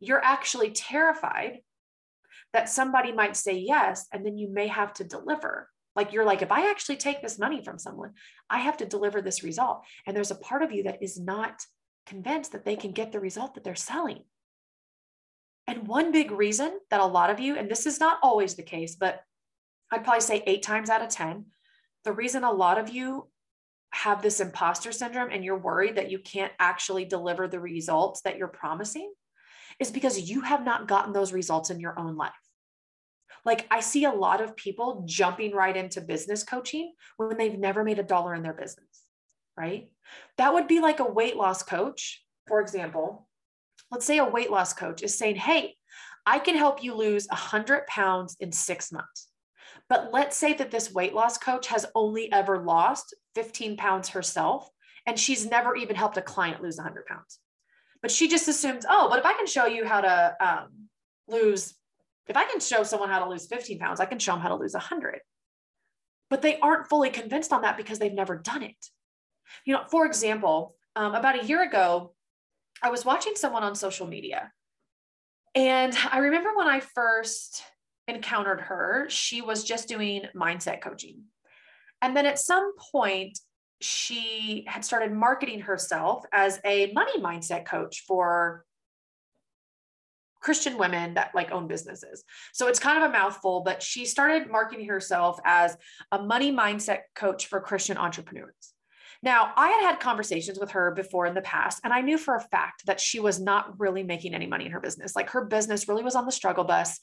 you're 0.00 0.22
actually 0.22 0.70
terrified 0.70 1.60
that 2.52 2.68
somebody 2.68 3.12
might 3.12 3.36
say 3.36 3.58
yes, 3.58 4.06
and 4.12 4.24
then 4.24 4.38
you 4.38 4.48
may 4.48 4.68
have 4.68 4.92
to 4.94 5.04
deliver. 5.04 5.68
Like 5.98 6.12
you're 6.12 6.24
like, 6.24 6.42
if 6.42 6.52
I 6.52 6.70
actually 6.70 6.94
take 6.94 7.22
this 7.22 7.40
money 7.40 7.60
from 7.60 7.76
someone, 7.76 8.12
I 8.48 8.58
have 8.58 8.76
to 8.76 8.86
deliver 8.86 9.20
this 9.20 9.42
result. 9.42 9.82
And 10.06 10.16
there's 10.16 10.30
a 10.30 10.36
part 10.36 10.62
of 10.62 10.70
you 10.70 10.84
that 10.84 11.02
is 11.02 11.18
not 11.18 11.60
convinced 12.06 12.52
that 12.52 12.64
they 12.64 12.76
can 12.76 12.92
get 12.92 13.10
the 13.10 13.18
result 13.18 13.56
that 13.56 13.64
they're 13.64 13.74
selling. 13.74 14.22
And 15.66 15.88
one 15.88 16.12
big 16.12 16.30
reason 16.30 16.78
that 16.90 17.00
a 17.00 17.04
lot 17.04 17.30
of 17.30 17.40
you, 17.40 17.56
and 17.56 17.68
this 17.68 17.84
is 17.84 17.98
not 17.98 18.20
always 18.22 18.54
the 18.54 18.62
case, 18.62 18.94
but 18.94 19.22
I'd 19.90 20.04
probably 20.04 20.20
say 20.20 20.44
eight 20.46 20.62
times 20.62 20.88
out 20.88 21.02
of 21.02 21.08
10, 21.08 21.46
the 22.04 22.12
reason 22.12 22.44
a 22.44 22.52
lot 22.52 22.78
of 22.78 22.90
you 22.90 23.26
have 23.90 24.22
this 24.22 24.38
imposter 24.38 24.92
syndrome 24.92 25.30
and 25.32 25.44
you're 25.44 25.58
worried 25.58 25.96
that 25.96 26.12
you 26.12 26.20
can't 26.20 26.52
actually 26.60 27.06
deliver 27.06 27.48
the 27.48 27.58
results 27.58 28.20
that 28.20 28.38
you're 28.38 28.46
promising 28.46 29.12
is 29.80 29.90
because 29.90 30.30
you 30.30 30.42
have 30.42 30.64
not 30.64 30.86
gotten 30.86 31.12
those 31.12 31.32
results 31.32 31.70
in 31.70 31.80
your 31.80 31.98
own 31.98 32.14
life. 32.14 32.47
Like 33.48 33.66
I 33.70 33.80
see 33.80 34.04
a 34.04 34.12
lot 34.12 34.42
of 34.42 34.56
people 34.56 35.04
jumping 35.06 35.52
right 35.52 35.74
into 35.74 36.02
business 36.02 36.44
coaching 36.44 36.92
when 37.16 37.38
they've 37.38 37.58
never 37.58 37.82
made 37.82 37.98
a 37.98 38.02
dollar 38.02 38.34
in 38.34 38.42
their 38.42 38.52
business, 38.52 39.04
right? 39.56 39.88
That 40.36 40.52
would 40.52 40.68
be 40.68 40.80
like 40.80 41.00
a 41.00 41.10
weight 41.10 41.34
loss 41.34 41.62
coach, 41.62 42.22
for 42.46 42.60
example. 42.60 43.26
Let's 43.90 44.04
say 44.04 44.18
a 44.18 44.26
weight 44.26 44.50
loss 44.50 44.74
coach 44.74 45.02
is 45.02 45.16
saying, 45.16 45.36
Hey, 45.36 45.76
I 46.26 46.40
can 46.40 46.56
help 46.58 46.84
you 46.84 46.92
lose 46.92 47.26
100 47.28 47.86
pounds 47.86 48.36
in 48.38 48.52
six 48.52 48.92
months. 48.92 49.28
But 49.88 50.10
let's 50.12 50.36
say 50.36 50.52
that 50.52 50.70
this 50.70 50.92
weight 50.92 51.14
loss 51.14 51.38
coach 51.38 51.68
has 51.68 51.86
only 51.94 52.30
ever 52.30 52.62
lost 52.62 53.14
15 53.34 53.78
pounds 53.78 54.10
herself, 54.10 54.68
and 55.06 55.18
she's 55.18 55.46
never 55.46 55.74
even 55.74 55.96
helped 55.96 56.18
a 56.18 56.22
client 56.22 56.62
lose 56.62 56.76
100 56.76 57.06
pounds. 57.06 57.38
But 58.02 58.10
she 58.10 58.28
just 58.28 58.46
assumes, 58.46 58.84
oh, 58.86 59.08
but 59.08 59.20
if 59.20 59.24
I 59.24 59.32
can 59.32 59.46
show 59.46 59.64
you 59.64 59.86
how 59.86 60.02
to 60.02 60.36
um, 60.38 60.88
lose, 61.28 61.77
if 62.28 62.36
I 62.36 62.44
can 62.44 62.60
show 62.60 62.82
someone 62.82 63.08
how 63.08 63.24
to 63.24 63.30
lose 63.30 63.46
15 63.46 63.78
pounds, 63.78 64.00
I 64.00 64.04
can 64.04 64.18
show 64.18 64.32
them 64.32 64.40
how 64.40 64.48
to 64.48 64.56
lose 64.56 64.74
100. 64.74 65.20
But 66.30 66.42
they 66.42 66.58
aren't 66.58 66.88
fully 66.88 67.10
convinced 67.10 67.52
on 67.52 67.62
that 67.62 67.76
because 67.76 67.98
they've 67.98 68.12
never 68.12 68.36
done 68.36 68.62
it. 68.62 68.76
You 69.64 69.74
know, 69.74 69.84
for 69.90 70.04
example, 70.04 70.74
um, 70.94 71.14
about 71.14 71.42
a 71.42 71.46
year 71.46 71.62
ago, 71.62 72.14
I 72.82 72.90
was 72.90 73.04
watching 73.04 73.34
someone 73.34 73.64
on 73.64 73.74
social 73.74 74.06
media. 74.06 74.52
And 75.54 75.96
I 76.10 76.18
remember 76.18 76.50
when 76.54 76.68
I 76.68 76.80
first 76.80 77.62
encountered 78.06 78.60
her, 78.60 79.06
she 79.08 79.40
was 79.40 79.64
just 79.64 79.88
doing 79.88 80.24
mindset 80.36 80.82
coaching. 80.82 81.24
And 82.02 82.16
then 82.16 82.26
at 82.26 82.38
some 82.38 82.72
point, 82.92 83.38
she 83.80 84.64
had 84.66 84.84
started 84.84 85.12
marketing 85.12 85.60
herself 85.60 86.24
as 86.32 86.60
a 86.64 86.92
money 86.92 87.20
mindset 87.20 87.64
coach 87.64 88.04
for 88.06 88.64
Christian 90.40 90.78
women 90.78 91.14
that 91.14 91.34
like 91.34 91.50
own 91.50 91.66
businesses. 91.66 92.24
So 92.52 92.68
it's 92.68 92.78
kind 92.78 93.02
of 93.02 93.10
a 93.10 93.12
mouthful, 93.12 93.62
but 93.64 93.82
she 93.82 94.04
started 94.04 94.50
marketing 94.50 94.88
herself 94.88 95.38
as 95.44 95.76
a 96.12 96.22
money 96.22 96.52
mindset 96.52 97.00
coach 97.14 97.46
for 97.46 97.60
Christian 97.60 97.96
entrepreneurs. 97.96 98.74
Now, 99.22 99.52
I 99.56 99.68
had 99.68 99.82
had 99.82 100.00
conversations 100.00 100.60
with 100.60 100.70
her 100.70 100.92
before 100.92 101.26
in 101.26 101.34
the 101.34 101.40
past, 101.40 101.80
and 101.82 101.92
I 101.92 102.02
knew 102.02 102.18
for 102.18 102.36
a 102.36 102.40
fact 102.40 102.86
that 102.86 103.00
she 103.00 103.18
was 103.18 103.40
not 103.40 103.78
really 103.80 104.04
making 104.04 104.32
any 104.32 104.46
money 104.46 104.66
in 104.66 104.72
her 104.72 104.80
business. 104.80 105.16
Like 105.16 105.30
her 105.30 105.44
business 105.44 105.88
really 105.88 106.04
was 106.04 106.14
on 106.14 106.24
the 106.24 106.32
struggle 106.32 106.64
bus. 106.64 107.00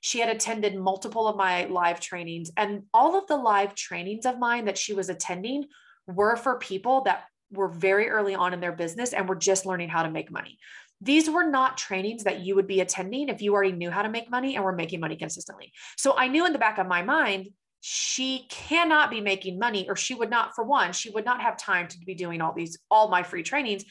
She 0.00 0.20
had 0.20 0.28
attended 0.28 0.76
multiple 0.76 1.26
of 1.26 1.36
my 1.36 1.64
live 1.64 1.98
trainings, 1.98 2.52
and 2.56 2.84
all 2.94 3.18
of 3.18 3.26
the 3.26 3.36
live 3.36 3.74
trainings 3.74 4.26
of 4.26 4.38
mine 4.38 4.66
that 4.66 4.78
she 4.78 4.92
was 4.92 5.08
attending 5.08 5.64
were 6.06 6.36
for 6.36 6.58
people 6.58 7.02
that 7.02 7.24
were 7.50 7.68
very 7.68 8.08
early 8.08 8.34
on 8.34 8.52
in 8.52 8.60
their 8.60 8.72
business 8.72 9.12
and 9.12 9.28
were 9.28 9.36
just 9.36 9.66
learning 9.66 9.88
how 9.88 10.02
to 10.02 10.10
make 10.10 10.30
money. 10.30 10.58
These 11.00 11.28
were 11.28 11.44
not 11.44 11.76
trainings 11.76 12.24
that 12.24 12.40
you 12.40 12.54
would 12.54 12.66
be 12.66 12.80
attending 12.80 13.28
if 13.28 13.42
you 13.42 13.52
already 13.52 13.72
knew 13.72 13.90
how 13.90 14.02
to 14.02 14.08
make 14.08 14.30
money 14.30 14.56
and 14.56 14.64
were 14.64 14.72
making 14.72 15.00
money 15.00 15.16
consistently. 15.16 15.72
So 15.96 16.16
I 16.16 16.28
knew 16.28 16.46
in 16.46 16.52
the 16.52 16.58
back 16.58 16.78
of 16.78 16.86
my 16.86 17.02
mind, 17.02 17.48
she 17.80 18.46
cannot 18.48 19.10
be 19.10 19.20
making 19.20 19.58
money, 19.58 19.86
or 19.88 19.94
she 19.94 20.14
would 20.14 20.30
not, 20.30 20.54
for 20.54 20.64
one, 20.64 20.92
she 20.92 21.10
would 21.10 21.24
not 21.24 21.42
have 21.42 21.56
time 21.56 21.86
to 21.88 21.98
be 21.98 22.14
doing 22.14 22.40
all 22.40 22.52
these, 22.52 22.78
all 22.90 23.08
my 23.08 23.22
free 23.22 23.42
trainings. 23.42 23.84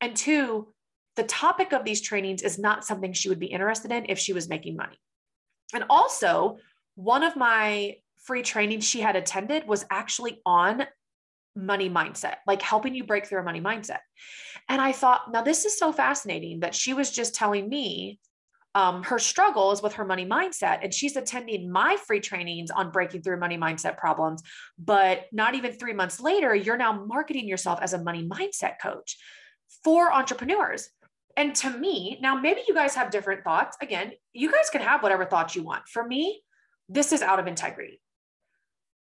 And 0.00 0.14
two, 0.14 0.74
the 1.16 1.22
topic 1.22 1.72
of 1.72 1.84
these 1.84 2.00
trainings 2.00 2.42
is 2.42 2.58
not 2.58 2.84
something 2.84 3.12
she 3.12 3.28
would 3.28 3.38
be 3.38 3.46
interested 3.46 3.90
in 3.90 4.06
if 4.08 4.18
she 4.18 4.32
was 4.32 4.48
making 4.48 4.76
money. 4.76 4.98
And 5.72 5.84
also, 5.88 6.58
one 6.96 7.22
of 7.22 7.36
my 7.36 7.96
free 8.24 8.42
trainings 8.42 8.84
she 8.84 9.00
had 9.00 9.16
attended 9.16 9.66
was 9.66 9.86
actually 9.90 10.40
on 10.44 10.84
money 11.58 11.90
mindset, 11.90 12.36
like 12.46 12.62
helping 12.62 12.94
you 12.94 13.04
break 13.04 13.26
through 13.26 13.40
a 13.40 13.44
money 13.44 13.60
mindset. 13.60 13.98
And 14.68 14.80
I 14.80 14.92
thought, 14.92 15.32
now 15.32 15.42
this 15.42 15.64
is 15.64 15.78
so 15.78 15.92
fascinating 15.92 16.60
that 16.60 16.74
she 16.74 16.94
was 16.94 17.10
just 17.10 17.34
telling 17.34 17.68
me 17.68 18.20
um, 18.74 19.02
her 19.02 19.18
struggles 19.18 19.82
with 19.82 19.94
her 19.94 20.04
money 20.04 20.24
mindset. 20.24 20.80
And 20.82 20.94
she's 20.94 21.16
attending 21.16 21.70
my 21.70 21.96
free 22.06 22.20
trainings 22.20 22.70
on 22.70 22.90
breaking 22.90 23.22
through 23.22 23.40
money 23.40 23.58
mindset 23.58 23.96
problems. 23.96 24.42
But 24.78 25.24
not 25.32 25.54
even 25.54 25.72
three 25.72 25.94
months 25.94 26.20
later, 26.20 26.54
you're 26.54 26.76
now 26.76 27.04
marketing 27.04 27.48
yourself 27.48 27.80
as 27.82 27.92
a 27.92 28.02
money 28.02 28.28
mindset 28.28 28.74
coach 28.80 29.16
for 29.82 30.12
entrepreneurs. 30.12 30.90
And 31.36 31.54
to 31.56 31.70
me, 31.70 32.18
now 32.20 32.34
maybe 32.34 32.62
you 32.68 32.74
guys 32.74 32.94
have 32.94 33.10
different 33.10 33.44
thoughts. 33.44 33.76
Again, 33.80 34.12
you 34.32 34.50
guys 34.50 34.70
can 34.70 34.80
have 34.82 35.02
whatever 35.02 35.24
thoughts 35.24 35.56
you 35.56 35.62
want. 35.62 35.88
For 35.88 36.06
me, 36.06 36.42
this 36.88 37.12
is 37.12 37.22
out 37.22 37.38
of 37.38 37.46
integrity. 37.46 38.00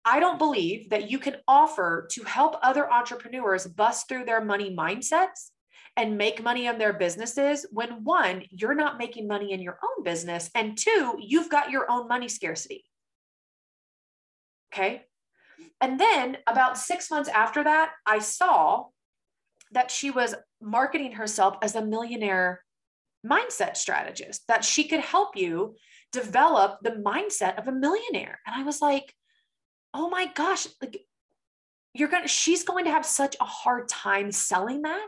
I 0.05 0.19
don't 0.19 0.37
believe 0.37 0.91
that 0.91 1.09
you 1.09 1.17
can 1.17 1.37
offer 1.47 2.07
to 2.11 2.23
help 2.23 2.57
other 2.61 2.91
entrepreneurs 2.91 3.65
bust 3.65 4.07
through 4.07 4.25
their 4.25 4.43
money 4.43 4.73
mindsets 4.75 5.49
and 5.97 6.17
make 6.17 6.43
money 6.43 6.67
on 6.67 6.77
their 6.77 6.93
businesses 6.93 7.65
when 7.71 8.03
one, 8.03 8.43
you're 8.51 8.75
not 8.75 8.99
making 8.99 9.27
money 9.27 9.51
in 9.51 9.61
your 9.61 9.79
own 9.83 10.03
business, 10.03 10.51
and 10.53 10.77
two, 10.77 11.17
you've 11.19 11.49
got 11.49 11.71
your 11.71 11.89
own 11.89 12.07
money 12.07 12.27
scarcity. 12.27 12.83
Okay. 14.73 15.03
And 15.81 15.99
then 15.99 16.37
about 16.47 16.77
six 16.77 17.09
months 17.09 17.29
after 17.29 17.63
that, 17.63 17.91
I 18.05 18.19
saw 18.19 18.85
that 19.71 19.89
she 19.89 20.11
was 20.11 20.35
marketing 20.61 21.13
herself 21.13 21.55
as 21.61 21.75
a 21.75 21.85
millionaire 21.85 22.61
mindset 23.25 23.77
strategist, 23.77 24.43
that 24.47 24.63
she 24.63 24.83
could 24.83 24.99
help 24.99 25.35
you 25.35 25.75
develop 26.11 26.79
the 26.81 26.91
mindset 26.91 27.57
of 27.57 27.67
a 27.67 27.71
millionaire. 27.71 28.39
And 28.45 28.55
I 28.55 28.63
was 28.63 28.81
like, 28.81 29.13
oh 29.95 30.09
my 30.09 30.27
gosh, 30.35 30.67
like 30.81 31.05
you're 31.93 32.09
going 32.09 32.23
to, 32.23 32.27
she's 32.27 32.65
going 32.65 32.83
to 32.83 32.91
have 32.91 33.05
such 33.05 33.37
a 33.39 33.45
hard 33.45 33.87
time 33.87 34.29
selling 34.29 34.81
that 34.81 35.07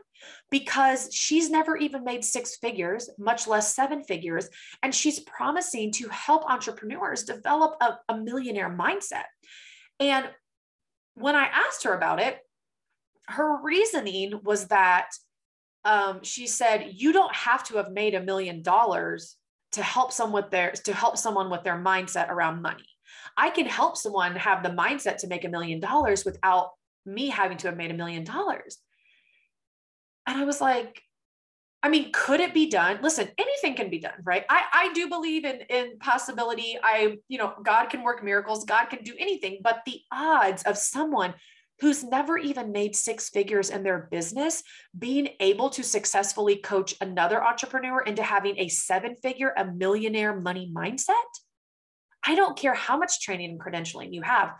because 0.49 1.13
she's 1.13 1.49
never 1.49 1.75
even 1.75 2.05
made 2.05 2.23
six 2.23 2.55
figures, 2.55 3.09
much 3.19 3.45
less 3.45 3.75
seven 3.75 4.03
figures. 4.03 4.47
And 4.81 4.95
she's 4.95 5.19
promising 5.19 5.91
to 5.93 6.07
help 6.07 6.49
entrepreneurs 6.49 7.23
develop 7.23 7.75
a, 7.81 7.97
a 8.07 8.17
millionaire 8.17 8.69
mindset. 8.69 9.25
And 9.99 10.25
when 11.15 11.35
I 11.35 11.45
asked 11.45 11.83
her 11.83 11.93
about 11.93 12.21
it, 12.21 12.39
her 13.27 13.61
reasoning 13.61 14.39
was 14.43 14.67
that 14.67 15.09
um, 15.83 16.23
she 16.23 16.47
said, 16.47 16.91
you 16.93 17.11
don't 17.11 17.35
have 17.35 17.65
to 17.65 17.77
have 17.77 17.91
made 17.91 18.15
a 18.15 18.23
million 18.23 18.61
dollars 18.61 19.35
to 19.73 19.83
help 19.83 20.13
someone 20.13 20.43
with 20.43 20.51
their 20.51 20.71
to 20.71 20.93
help 20.93 21.17
someone 21.17 21.49
with 21.49 21.63
their 21.63 21.75
mindset 21.75 22.29
around 22.29 22.61
money. 22.61 22.85
I 23.37 23.51
can 23.51 23.65
help 23.65 23.95
someone 23.97 24.35
have 24.35 24.63
the 24.63 24.69
mindset 24.69 25.17
to 25.17 25.27
make 25.27 25.45
a 25.45 25.49
million 25.49 25.79
dollars 25.79 26.25
without 26.25 26.71
me 27.05 27.29
having 27.29 27.57
to 27.59 27.67
have 27.67 27.77
made 27.77 27.91
a 27.91 27.95
million 27.95 28.23
dollars. 28.23 28.77
And 30.25 30.37
I 30.37 30.43
was 30.43 30.59
like, 30.59 31.01
I 31.83 31.89
mean, 31.89 32.11
could 32.11 32.39
it 32.39 32.53
be 32.53 32.69
done? 32.69 32.99
Listen, 33.01 33.29
anything 33.37 33.75
can 33.75 33.89
be 33.89 33.99
done, 33.99 34.19
right? 34.23 34.43
I, 34.49 34.63
I 34.73 34.93
do 34.93 35.07
believe 35.07 35.45
in, 35.45 35.61
in 35.69 35.99
possibility. 35.99 36.77
I, 36.81 37.17
you 37.27 37.37
know, 37.37 37.53
God 37.63 37.85
can 37.85 38.01
work 38.01 38.23
miracles, 38.23 38.65
God 38.65 38.85
can 38.85 39.03
do 39.03 39.13
anything, 39.19 39.59
but 39.63 39.83
the 39.85 40.01
odds 40.11 40.63
of 40.63 40.77
someone 40.77 41.35
who's 41.79 42.03
never 42.03 42.39
even 42.39 42.71
made 42.71 42.95
six 42.95 43.29
figures 43.29 43.69
in 43.69 43.83
their 43.83 44.07
business 44.09 44.63
being 44.97 45.29
able 45.39 45.69
to 45.69 45.83
successfully 45.83 46.57
coach 46.57 46.95
another 46.99 47.43
entrepreneur 47.43 48.01
into 48.01 48.23
having 48.23 48.57
a 48.57 48.67
seven 48.67 49.15
figure, 49.21 49.53
a 49.55 49.63
millionaire 49.63 50.39
money 50.39 50.71
mindset 50.75 51.13
I 52.27 52.35
don't 52.35 52.57
care 52.57 52.73
how 52.73 52.97
much 52.97 53.21
training 53.21 53.51
and 53.51 53.59
credentialing 53.59 54.13
you 54.13 54.21
have. 54.21 54.53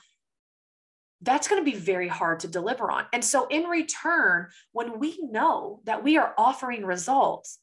That's 1.22 1.50
going 1.50 1.64
to 1.64 1.70
be 1.70 1.78
very 1.78 2.08
hard 2.08 2.40
to 2.42 2.48
deliver 2.48 2.90
on. 2.90 3.06
And 3.12 3.26
so, 3.26 3.46
in 3.48 3.64
return, 3.64 4.48
when 4.72 5.00
we 5.00 5.20
know 5.22 5.82
that 5.84 6.02
we 6.04 6.18
are 6.18 6.34
offering 6.38 6.86
results 6.86 7.60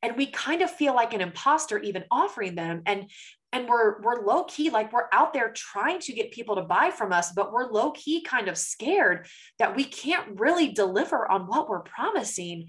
and 0.00 0.16
we 0.16 0.26
kind 0.26 0.62
of 0.62 0.70
feel 0.70 0.94
like 0.94 1.12
an 1.12 1.20
imposter 1.20 1.78
even 1.78 2.04
offering 2.10 2.54
them 2.54 2.82
and 2.86 3.10
and 3.52 3.66
we're 3.66 4.00
we're 4.02 4.24
low 4.24 4.44
key 4.44 4.70
like 4.70 4.92
we're 4.92 5.08
out 5.12 5.32
there 5.32 5.50
trying 5.52 5.98
to 6.00 6.12
get 6.12 6.30
people 6.30 6.54
to 6.54 6.62
buy 6.62 6.90
from 6.90 7.12
us 7.12 7.32
but 7.32 7.52
we're 7.52 7.72
low 7.72 7.90
key 7.90 8.20
kind 8.20 8.46
of 8.46 8.56
scared 8.56 9.26
that 9.58 9.74
we 9.74 9.84
can't 9.84 10.38
really 10.38 10.68
deliver 10.68 11.28
on 11.28 11.46
what 11.48 11.68
we're 11.68 11.80
promising 11.80 12.68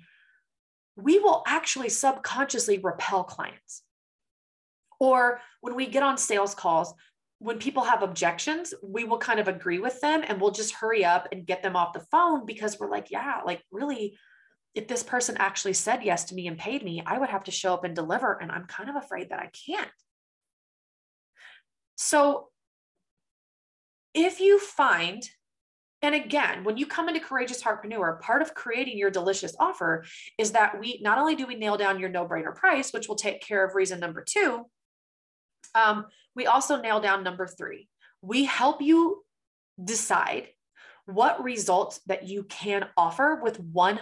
we 0.95 1.19
will 1.19 1.43
actually 1.45 1.89
subconsciously 1.89 2.80
repel 2.80 3.23
clients 3.23 3.84
or 4.99 5.39
when 5.62 5.75
we 5.75 5.85
get 5.85 6.03
on 6.03 6.17
sales 6.17 6.53
calls 6.55 6.93
when 7.39 7.57
people 7.57 7.83
have 7.83 8.03
objections 8.03 8.73
we 8.83 9.05
will 9.05 9.17
kind 9.17 9.39
of 9.39 9.47
agree 9.47 9.79
with 9.79 9.99
them 10.01 10.23
and 10.27 10.41
we'll 10.41 10.51
just 10.51 10.75
hurry 10.75 11.05
up 11.05 11.27
and 11.31 11.45
get 11.45 11.63
them 11.63 11.75
off 11.75 11.93
the 11.93 12.05
phone 12.12 12.45
because 12.45 12.79
we're 12.79 12.91
like 12.91 13.09
yeah 13.12 13.41
like 13.45 13.63
really 13.71 14.17
if 14.75 14.88
this 14.88 15.03
person 15.03 15.35
actually 15.38 15.73
said 15.73 16.03
yes 16.03 16.25
to 16.25 16.35
me 16.35 16.47
and 16.47 16.57
paid 16.57 16.83
me 16.83 17.01
i 17.05 17.17
would 17.17 17.29
have 17.29 17.43
to 17.43 17.51
show 17.51 17.73
up 17.73 17.83
and 17.83 17.95
deliver 17.95 18.38
and 18.41 18.51
i'm 18.51 18.65
kind 18.65 18.89
of 18.89 18.95
afraid 18.95 19.29
that 19.29 19.39
i 19.39 19.49
can't. 19.65 19.89
So 22.01 22.47
if 24.13 24.39
you 24.39 24.57
find, 24.57 25.21
and 26.01 26.15
again, 26.15 26.63
when 26.63 26.77
you 26.77 26.85
come 26.85 27.09
into 27.09 27.19
Courageous 27.19 27.62
Heartpreneur, 27.62 28.21
part 28.21 28.41
of 28.41 28.55
creating 28.55 28.97
your 28.97 29.12
delicious 29.12 29.53
offer 29.59 30.05
is 30.38 30.53
that 30.53 30.79
we 30.79 31.01
not 31.03 31.17
only 31.17 31.35
do 31.35 31.45
we 31.45 31.55
nail 31.55 31.75
down 31.75 31.99
your 31.99 32.07
no 32.07 32.25
brainer 32.25 32.55
price, 32.55 32.93
which 32.93 33.09
will 33.09 33.17
take 33.17 33.41
care 33.41 33.65
of 33.65 33.75
reason 33.75 33.99
number 33.99 34.23
two, 34.23 34.65
um, 35.75 36.05
we 36.36 36.45
also 36.45 36.82
nail 36.82 36.99
down 36.99 37.23
number 37.23 37.47
three. 37.47 37.88
We 38.21 38.45
help 38.45 38.82
you 38.82 39.23
decide 39.84 40.49
what 41.05 41.43
results 41.43 41.99
that 42.05 42.27
you 42.27 42.43
can 42.43 42.88
offer 42.95 43.39
with 43.41 43.60
100% 43.73 43.99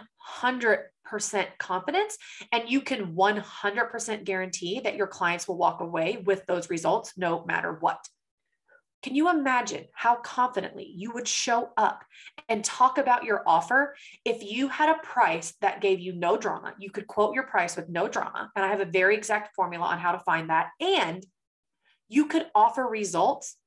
confidence. 1.57 2.17
And 2.51 2.69
you 2.69 2.81
can 2.81 3.15
100% 3.15 4.23
guarantee 4.25 4.81
that 4.81 4.95
your 4.95 5.07
clients 5.07 5.47
will 5.47 5.57
walk 5.57 5.81
away 5.81 6.21
with 6.25 6.45
those 6.45 6.69
results 6.69 7.13
no 7.17 7.45
matter 7.45 7.77
what. 7.79 8.05
Can 9.03 9.15
you 9.15 9.29
imagine 9.29 9.85
how 9.93 10.15
confidently 10.15 10.91
you 10.93 11.11
would 11.13 11.27
show 11.27 11.69
up 11.77 12.03
and 12.49 12.65
talk 12.65 12.97
about 12.97 13.23
your 13.23 13.43
offer 13.45 13.95
if 14.25 14.43
you 14.43 14.67
had 14.67 14.89
a 14.89 14.99
price 15.01 15.53
that 15.61 15.81
gave 15.81 15.99
you 15.99 16.13
no 16.13 16.35
drama? 16.35 16.73
You 16.79 16.89
could 16.89 17.07
quote 17.07 17.35
your 17.35 17.43
price 17.43 17.77
with 17.77 17.89
no 17.89 18.07
drama. 18.07 18.51
And 18.55 18.65
I 18.65 18.69
have 18.69 18.81
a 18.81 18.85
very 18.85 19.15
exact 19.15 19.55
formula 19.55 19.85
on 19.85 19.99
how 19.99 20.13
to 20.13 20.19
find 20.19 20.49
that. 20.49 20.71
And 20.81 21.23
you 22.07 22.27
could 22.27 22.47
offer 22.55 22.83
results 22.85 23.57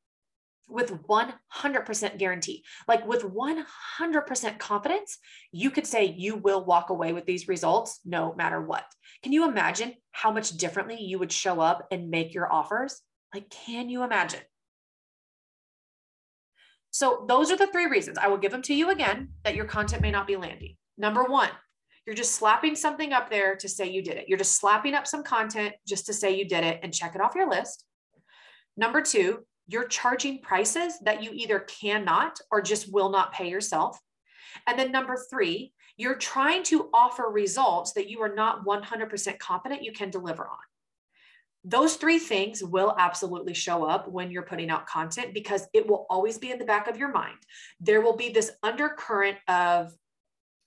with 0.71 1.03
100% 1.03 2.19
guarantee. 2.19 2.65
Like 2.87 3.07
with 3.07 3.25
100% 3.25 4.59
confidence, 4.59 5.19
you 5.53 5.71
could 5.71 5.87
say 5.87 6.05
you 6.05 6.37
will 6.37 6.65
walk 6.65 6.91
away 6.91 7.13
with 7.13 7.27
these 7.27 7.49
results 7.49 8.01
no 8.05 8.35
matter 8.37 8.61
what. 8.61 8.85
Can 9.23 9.33
you 9.33 9.49
imagine 9.49 9.95
how 10.13 10.31
much 10.31 10.51
differently 10.51 11.03
you 11.03 11.19
would 11.19 11.33
show 11.33 11.61
up 11.61 11.87
and 11.91 12.11
make 12.11 12.35
your 12.35 12.51
offers? 12.51 13.01
Like, 13.35 13.51
can 13.51 13.89
you 13.89 14.03
imagine? 14.03 14.41
So, 16.93 17.25
those 17.29 17.53
are 17.53 17.57
the 17.57 17.69
three 17.69 17.87
reasons. 17.87 18.19
I 18.19 18.29
will 18.29 18.39
give 18.39 18.51
them 18.51 18.63
to 18.63 18.75
you 18.75 18.91
again 18.91 19.29
that 19.45 19.55
your 19.55 19.65
content 19.65 20.03
may 20.03 20.11
not 20.11 20.27
be 20.27 20.37
landing. 20.37 20.77
Number 20.99 21.23
one, 21.23 21.51
you're 22.05 22.17
just 22.17 22.35
slapping 22.35 22.75
something 22.75 23.13
up 23.13 23.31
there 23.31 23.55
to 23.57 23.69
say 23.69 23.89
you 23.89 24.03
did 24.03 24.17
it. 24.17 24.29
You're 24.29 24.39
just 24.39 24.59
slapping 24.59 24.95
up 24.95 25.07
some 25.07 25.23
content 25.23 25.75
just 25.87 26.07
to 26.07 26.13
say 26.13 26.35
you 26.37 26.49
did 26.49 26.65
it 26.65 26.81
and 26.83 26.93
check 26.93 27.15
it 27.15 27.21
off 27.21 27.37
your 27.37 27.49
list. 27.49 27.85
Number 28.77 29.03
two, 29.03 29.41
you're 29.67 29.87
charging 29.87 30.41
prices 30.41 30.99
that 31.05 31.23
you 31.23 31.31
either 31.33 31.61
cannot 31.61 32.39
or 32.51 32.61
just 32.61 32.93
will 32.93 33.11
not 33.11 33.33
pay 33.33 33.49
yourself. 33.49 33.99
And 34.67 34.79
then 34.79 34.91
number 34.91 35.17
three, 35.31 35.73
you're 35.97 36.17
trying 36.17 36.63
to 36.65 36.89
offer 36.93 37.25
results 37.25 37.93
that 37.93 38.09
you 38.09 38.21
are 38.23 38.35
not 38.35 38.65
100% 38.65 39.39
confident 39.39 39.85
you 39.85 39.93
can 39.93 40.11
deliver 40.11 40.45
on. 40.45 40.59
Those 41.63 41.97
three 41.97 42.19
things 42.19 42.65
will 42.65 42.95
absolutely 42.99 43.53
show 43.53 43.85
up 43.85 44.09
when 44.09 44.31
you're 44.31 44.43
putting 44.43 44.71
out 44.71 44.87
content 44.87 45.35
because 45.35 45.69
it 45.75 45.87
will 45.87 46.07
always 46.09 46.39
be 46.39 46.51
in 46.51 46.59
the 46.59 46.65
back 46.65 46.89
of 46.89 46.97
your 46.97 47.13
mind. 47.13 47.37
There 47.81 48.01
will 48.01 48.17
be 48.17 48.31
this 48.31 48.51
undercurrent 48.63 49.37
of 49.47 49.93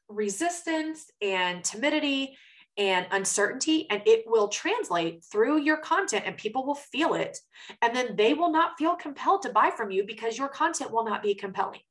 resistance 0.08 1.10
and 1.22 1.64
timidity 1.64 2.38
and 2.78 3.06
uncertainty, 3.12 3.88
and 3.90 4.02
it 4.06 4.24
will 4.26 4.48
translate 4.48 5.24
through 5.24 5.62
your 5.62 5.78
content, 5.78 6.24
and 6.26 6.36
people 6.38 6.66
will 6.66 6.76
feel 6.76 7.14
it. 7.14 7.38
And 7.82 7.96
then 7.96 8.16
they 8.16 8.34
will 8.34 8.52
not 8.52 8.78
feel 8.78 8.96
compelled 8.96 9.44
to 9.44 9.50
buy 9.50 9.72
from 9.76 9.92
you 9.92 10.04
because 10.06 10.38
your 10.38 10.48
content 10.48 10.92
will 10.92 11.06
not 11.06 11.22
be 11.22 11.36
compelling. 11.36 11.82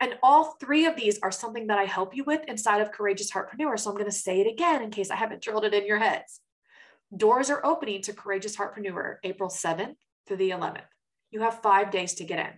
And 0.00 0.18
all 0.22 0.56
three 0.58 0.86
of 0.86 0.96
these 0.96 1.18
are 1.22 1.30
something 1.30 1.66
that 1.66 1.78
I 1.78 1.84
help 1.84 2.16
you 2.16 2.24
with 2.24 2.40
inside 2.48 2.80
of 2.80 2.90
Courageous 2.90 3.30
Heartpreneur. 3.30 3.78
So 3.78 3.90
I'm 3.90 3.96
going 3.96 4.06
to 4.06 4.12
say 4.12 4.40
it 4.40 4.50
again 4.50 4.82
in 4.82 4.90
case 4.90 5.10
I 5.10 5.16
haven't 5.16 5.42
drilled 5.42 5.64
it 5.64 5.74
in 5.74 5.86
your 5.86 5.98
heads. 5.98 6.40
Doors 7.14 7.50
are 7.50 7.64
opening 7.64 8.00
to 8.02 8.14
Courageous 8.14 8.56
Heartpreneur 8.56 9.16
April 9.24 9.50
7th 9.50 9.96
through 10.26 10.38
the 10.38 10.50
11th. 10.50 10.82
You 11.30 11.42
have 11.42 11.60
five 11.60 11.90
days 11.90 12.14
to 12.14 12.24
get 12.24 12.38
in. 12.38 12.52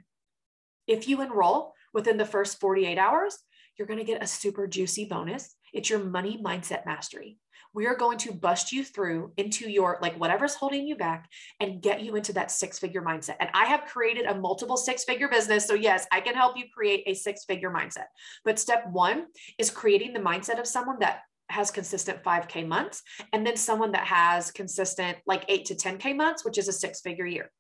If 0.87 1.09
you 1.09 1.21
enroll 1.21 1.75
within 1.93 2.17
the 2.17 2.25
first 2.25 2.61
48 2.61 2.97
hours, 2.97 3.39
you're 3.77 3.89
going 3.89 3.99
to 3.99 4.05
get 4.05 4.23
a 4.23 4.27
super 4.27 4.67
juicy 4.67 5.05
bonus. 5.07 5.55
It's 5.73 5.91
your 5.91 5.99
money 5.99 6.41
mindset 6.43 6.85
mastery 6.87 7.39
we 7.75 7.87
are 7.87 7.95
going 7.95 8.19
to 8.19 8.33
bust 8.33 8.73
you 8.73 8.85
through 8.85 9.33
into 9.37 9.71
your 9.71 9.99
like 10.03 10.19
whatever's 10.19 10.55
holding 10.55 10.87
you 10.87 10.97
back 10.97 11.29
and 11.61 11.81
get 11.81 12.03
you 12.03 12.17
into 12.17 12.33
that 12.35 12.51
six 12.51 12.79
figure 12.79 13.03
mindset. 13.03 13.37
And 13.41 13.49
I 13.55 13.65
have 13.67 13.87
created 13.87 14.27
a 14.27 14.35
multiple 14.35 14.77
six 14.77 15.05
figure 15.05 15.29
business. 15.29 15.67
So, 15.67 15.75
yes, 15.75 16.07
I 16.13 16.21
can 16.21 16.35
help 16.35 16.57
you 16.57 16.65
create 16.75 17.05
a 17.07 17.15
six 17.15 17.45
figure 17.45 17.71
mindset. 17.71 18.07
But 18.45 18.59
step 18.59 18.87
one 18.91 19.27
is 19.59 19.71
creating 19.71 20.13
the 20.13 20.21
mindset 20.21 20.61
of 20.61 20.67
someone 20.67 20.99
that 21.01 21.21
has 21.49 21.71
consistent 21.71 22.23
5K 22.23 22.67
months 22.67 23.03
and 23.33 23.47
then 23.47 23.57
someone 23.57 23.93
that 23.93 24.07
has 24.07 24.51
consistent 24.51 25.19
like 25.27 25.45
eight 25.49 25.67
to 25.67 25.75
10K 25.75 26.17
months, 26.17 26.45
which 26.45 26.59
is 26.59 26.69
a 26.69 26.73
six 26.73 27.01
figure 27.01 27.27
year. 27.27 27.51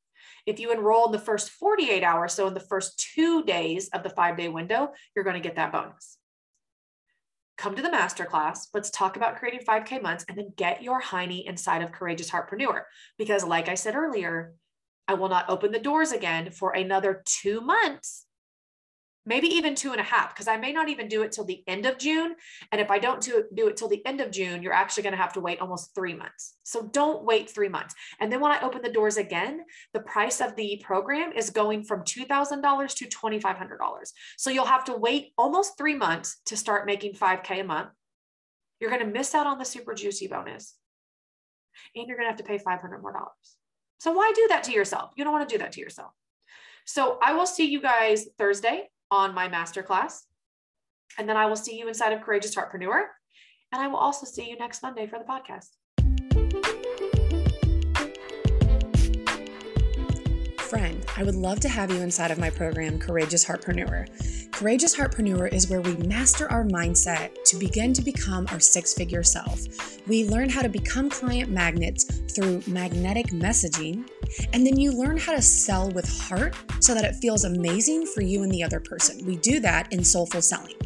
If 0.46 0.58
you 0.58 0.72
enroll 0.72 1.06
in 1.06 1.12
the 1.12 1.18
first 1.18 1.50
48 1.50 2.02
hours, 2.02 2.32
so 2.32 2.46
in 2.46 2.54
the 2.54 2.60
first 2.60 2.98
two 3.14 3.44
days 3.44 3.88
of 3.90 4.02
the 4.02 4.10
five 4.10 4.36
day 4.36 4.48
window, 4.48 4.92
you're 5.14 5.24
going 5.24 5.40
to 5.40 5.48
get 5.48 5.56
that 5.56 5.72
bonus 5.72 6.18
come 7.62 7.76
to 7.76 7.82
the 7.82 7.88
masterclass. 7.88 8.66
Let's 8.74 8.90
talk 8.90 9.16
about 9.16 9.36
creating 9.36 9.60
5K 9.60 10.02
months 10.02 10.24
and 10.28 10.36
then 10.36 10.52
get 10.56 10.82
your 10.82 11.00
hiney 11.00 11.44
inside 11.44 11.80
of 11.80 11.92
Courageous 11.92 12.28
Heartpreneur. 12.28 12.82
Because, 13.18 13.44
like 13.44 13.68
I 13.68 13.76
said 13.76 13.94
earlier, 13.94 14.54
I 15.06 15.14
will 15.14 15.28
not 15.28 15.48
open 15.48 15.70
the 15.70 15.78
doors 15.78 16.10
again 16.10 16.50
for 16.50 16.72
another 16.72 17.22
two 17.24 17.60
months 17.60 18.26
maybe 19.24 19.46
even 19.48 19.74
two 19.74 19.92
and 19.92 20.00
a 20.00 20.04
half, 20.04 20.34
because 20.34 20.48
I 20.48 20.56
may 20.56 20.72
not 20.72 20.88
even 20.88 21.08
do 21.08 21.22
it 21.22 21.32
till 21.32 21.44
the 21.44 21.62
end 21.66 21.86
of 21.86 21.98
June. 21.98 22.34
And 22.70 22.80
if 22.80 22.90
I 22.90 22.98
don't 22.98 23.20
do, 23.20 23.44
do 23.54 23.68
it 23.68 23.76
till 23.76 23.88
the 23.88 24.04
end 24.06 24.20
of 24.20 24.30
June, 24.30 24.62
you're 24.62 24.72
actually 24.72 25.04
going 25.04 25.12
to 25.14 25.20
have 25.22 25.32
to 25.34 25.40
wait 25.40 25.60
almost 25.60 25.94
three 25.94 26.14
months. 26.14 26.56
So 26.64 26.82
don't 26.82 27.24
wait 27.24 27.50
three 27.50 27.68
months. 27.68 27.94
And 28.20 28.32
then 28.32 28.40
when 28.40 28.52
I 28.52 28.60
open 28.62 28.82
the 28.82 28.90
doors 28.90 29.16
again, 29.16 29.64
the 29.92 30.00
price 30.00 30.40
of 30.40 30.56
the 30.56 30.82
program 30.84 31.32
is 31.32 31.50
going 31.50 31.84
from 31.84 32.02
$2,000 32.02 32.96
to 32.96 33.06
$2,500. 33.06 34.12
So 34.36 34.50
you'll 34.50 34.64
have 34.66 34.84
to 34.84 34.96
wait 34.96 35.32
almost 35.38 35.78
three 35.78 35.94
months 35.94 36.40
to 36.46 36.56
start 36.56 36.86
making 36.86 37.14
5K 37.14 37.60
a 37.60 37.64
month. 37.64 37.90
You're 38.80 38.90
going 38.90 39.04
to 39.04 39.12
miss 39.12 39.34
out 39.34 39.46
on 39.46 39.58
the 39.58 39.64
super 39.64 39.94
juicy 39.94 40.26
bonus. 40.26 40.74
And 41.94 42.06
you're 42.08 42.16
going 42.16 42.26
to 42.26 42.30
have 42.30 42.38
to 42.38 42.44
pay 42.44 42.58
500 42.58 43.00
more 43.00 43.12
dollars. 43.12 43.56
So 43.98 44.12
why 44.12 44.32
do 44.34 44.48
that 44.48 44.64
to 44.64 44.72
yourself? 44.72 45.12
You 45.16 45.22
don't 45.22 45.32
want 45.32 45.48
to 45.48 45.54
do 45.54 45.62
that 45.62 45.72
to 45.72 45.80
yourself. 45.80 46.10
So 46.84 47.18
I 47.22 47.34
will 47.34 47.46
see 47.46 47.70
you 47.70 47.80
guys 47.80 48.26
Thursday 48.36 48.88
on 49.12 49.34
my 49.34 49.46
masterclass. 49.46 50.22
And 51.18 51.28
then 51.28 51.36
I 51.36 51.44
will 51.44 51.56
see 51.56 51.78
you 51.78 51.86
inside 51.86 52.14
of 52.14 52.22
Courageous 52.22 52.54
Heartpreneur. 52.54 53.02
And 53.70 53.82
I 53.82 53.86
will 53.86 53.98
also 53.98 54.24
see 54.24 54.48
you 54.48 54.56
next 54.56 54.82
Monday 54.82 55.06
for 55.06 55.18
the 55.18 55.24
podcast. 55.26 55.68
Friend, 60.72 61.04
I 61.18 61.22
would 61.22 61.34
love 61.34 61.60
to 61.60 61.68
have 61.68 61.90
you 61.90 62.00
inside 62.00 62.30
of 62.30 62.38
my 62.38 62.48
program, 62.48 62.98
Courageous 62.98 63.44
Heartpreneur. 63.44 64.52
Courageous 64.52 64.96
Heartpreneur 64.96 65.52
is 65.52 65.68
where 65.68 65.82
we 65.82 65.92
master 65.98 66.50
our 66.50 66.64
mindset 66.64 67.44
to 67.44 67.58
begin 67.58 67.92
to 67.92 68.00
become 68.00 68.46
our 68.50 68.58
six 68.58 68.94
figure 68.94 69.22
self. 69.22 69.66
We 70.08 70.26
learn 70.26 70.48
how 70.48 70.62
to 70.62 70.70
become 70.70 71.10
client 71.10 71.50
magnets 71.50 72.04
through 72.04 72.62
magnetic 72.66 73.26
messaging 73.32 74.08
and 74.54 74.66
then 74.66 74.80
you 74.80 74.92
learn 74.92 75.18
how 75.18 75.34
to 75.34 75.42
sell 75.42 75.90
with 75.90 76.08
heart 76.08 76.56
so 76.80 76.94
that 76.94 77.04
it 77.04 77.16
feels 77.16 77.44
amazing 77.44 78.06
for 78.06 78.22
you 78.22 78.42
and 78.42 78.50
the 78.50 78.62
other 78.62 78.80
person. 78.80 79.26
We 79.26 79.36
do 79.36 79.60
that 79.60 79.92
in 79.92 80.02
soulful 80.02 80.40
selling. 80.40 80.76